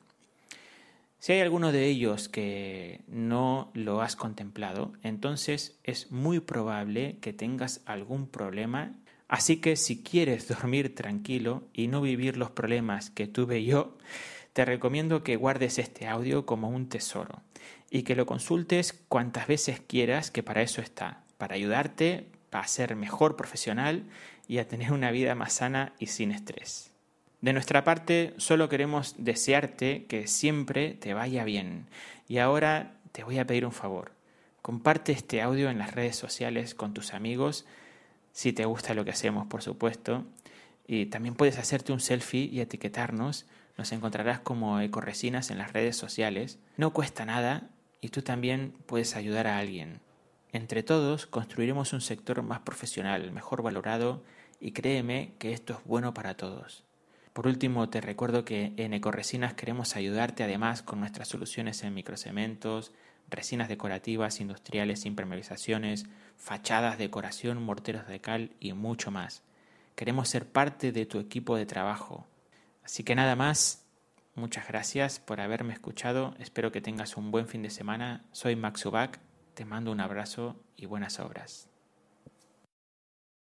Si 1.20 1.34
hay 1.34 1.42
alguno 1.42 1.72
de 1.72 1.86
ellos 1.86 2.30
que 2.30 3.02
no 3.08 3.70
lo 3.76 4.02
has 4.02 4.16
contemplado, 4.16 4.94
entonces 5.04 5.78
es 5.84 6.12
muy 6.12 6.40
probable 6.40 7.18
que 7.22 7.32
tengas 7.32 7.82
algún 7.86 8.28
problema. 8.28 8.94
Así 9.28 9.58
que 9.58 9.76
si 9.76 10.02
quieres 10.02 10.48
dormir 10.48 10.96
tranquilo 10.96 11.64
y 11.74 11.88
no 11.88 12.02
vivir 12.02 12.38
los 12.38 12.50
problemas 12.50 13.12
que 13.12 13.28
tuve 13.28 13.64
yo, 13.64 13.98
te 14.54 14.66
recomiendo 14.66 15.24
que 15.24 15.36
guardes 15.36 15.80
este 15.80 16.08
audio 16.08 16.46
como 16.46 16.70
un 16.70 16.90
tesoro 16.90 17.42
y 17.90 18.04
que 18.04 18.16
lo 18.16 18.26
consultes 18.26 18.94
cuantas 19.08 19.48
veces 19.48 19.82
quieras, 19.82 20.32
que 20.32 20.44
para 20.44 20.62
eso 20.62 20.82
está, 20.82 21.24
para 21.38 21.56
ayudarte 21.56 22.28
a 22.52 22.68
ser 22.68 22.96
mejor 22.96 23.36
profesional 23.36 24.04
y 24.48 24.58
a 24.58 24.68
tener 24.68 24.92
una 24.92 25.12
vida 25.12 25.36
más 25.36 25.54
sana 25.54 25.94
y 26.00 26.08
sin 26.08 26.32
estrés. 26.32 26.92
De 27.42 27.54
nuestra 27.54 27.84
parte, 27.84 28.34
solo 28.38 28.70
queremos 28.70 29.16
desearte 29.18 30.06
que 30.06 30.28
siempre 30.28 30.94
te 30.94 31.14
vaya 31.14 31.44
bien. 31.44 31.88
Y 32.28 32.38
ahora 32.38 32.94
te 33.12 33.24
voy 33.24 33.40
a 33.40 33.48
pedir 33.48 33.66
un 33.66 33.72
favor. 33.72 34.12
Comparte 34.62 35.12
este 35.12 35.42
audio 35.42 35.70
en 35.70 35.80
las 35.80 35.96
redes 35.96 36.16
sociales 36.16 36.76
con 36.76 36.94
tus 36.94 37.14
amigos, 37.14 37.66
si 38.32 38.54
te 38.54 38.66
gusta 38.66 38.94
lo 38.94 39.04
que 39.06 39.12
hacemos, 39.12 39.48
por 39.48 39.64
supuesto. 39.64 40.24
Y 40.86 41.08
también 41.08 41.36
puedes 41.36 41.58
hacerte 41.58 41.92
un 41.92 42.00
selfie 42.00 42.44
y 42.44 42.62
etiquetarnos. 42.62 43.48
Nos 43.82 43.94
encontrarás 43.94 44.40
como 44.40 44.80
Ecoresinas 44.80 45.50
en 45.50 45.58
las 45.58 45.74
redes 45.74 45.98
sociales. 45.98 46.60
No 46.78 46.94
cuesta 46.94 47.26
nada 47.26 47.72
y 48.00 48.10
tú 48.10 48.22
también 48.22 48.76
puedes 48.86 49.16
ayudar 49.16 49.48
a 49.48 49.58
alguien. 49.58 50.02
Entre 50.54 50.84
todos 50.84 51.26
construiremos 51.26 51.92
un 51.92 52.02
sector 52.02 52.44
más 52.44 52.60
profesional, 52.60 53.32
mejor 53.32 53.64
valorado 53.64 54.24
y 54.60 54.74
créeme 54.74 55.34
que 55.40 55.52
esto 55.52 55.74
es 55.74 55.80
bueno 55.84 56.14
para 56.14 56.38
todos. 56.38 56.84
Por 57.34 57.48
último, 57.48 57.90
te 57.90 58.02
recuerdo 58.02 58.46
que 58.46 58.74
en 58.78 58.94
Ecoresinas 58.94 59.56
queremos 59.56 59.96
ayudarte 59.96 60.44
además 60.44 60.84
con 60.84 61.00
nuestras 61.00 61.30
soluciones 61.30 61.82
en 61.82 61.96
microcementos, 61.96 62.92
resinas 63.32 63.68
decorativas, 63.68 64.42
industriales, 64.42 65.08
impermeabilizaciones, 65.08 66.06
fachadas, 66.38 67.00
decoración, 67.00 67.64
morteros 67.64 68.08
de 68.08 68.22
cal 68.22 68.52
y 68.60 68.74
mucho 68.74 69.10
más. 69.10 69.42
Queremos 69.96 70.30
ser 70.30 70.46
parte 70.46 70.92
de 70.92 71.08
tu 71.08 71.18
equipo 71.18 71.56
de 71.56 71.66
trabajo. 71.66 72.28
Así 72.84 73.04
que 73.04 73.16
nada 73.16 73.36
más, 73.36 73.86
muchas 74.36 74.68
gracias 74.68 75.20
por 75.20 75.40
haberme 75.40 75.74
escuchado, 75.74 76.36
espero 76.40 76.72
que 76.72 76.82
tengas 76.82 77.18
un 77.18 77.32
buen 77.32 77.48
fin 77.48 77.64
de 77.64 77.70
semana. 77.70 78.26
Soy 78.32 78.56
Max 78.56 78.86
Ubak, 78.86 79.20
te 79.54 79.66
mando 79.66 79.92
un 79.92 80.02
abrazo 80.02 80.64
y 80.76 80.86
buenas 80.86 81.20
obras. 81.20 81.71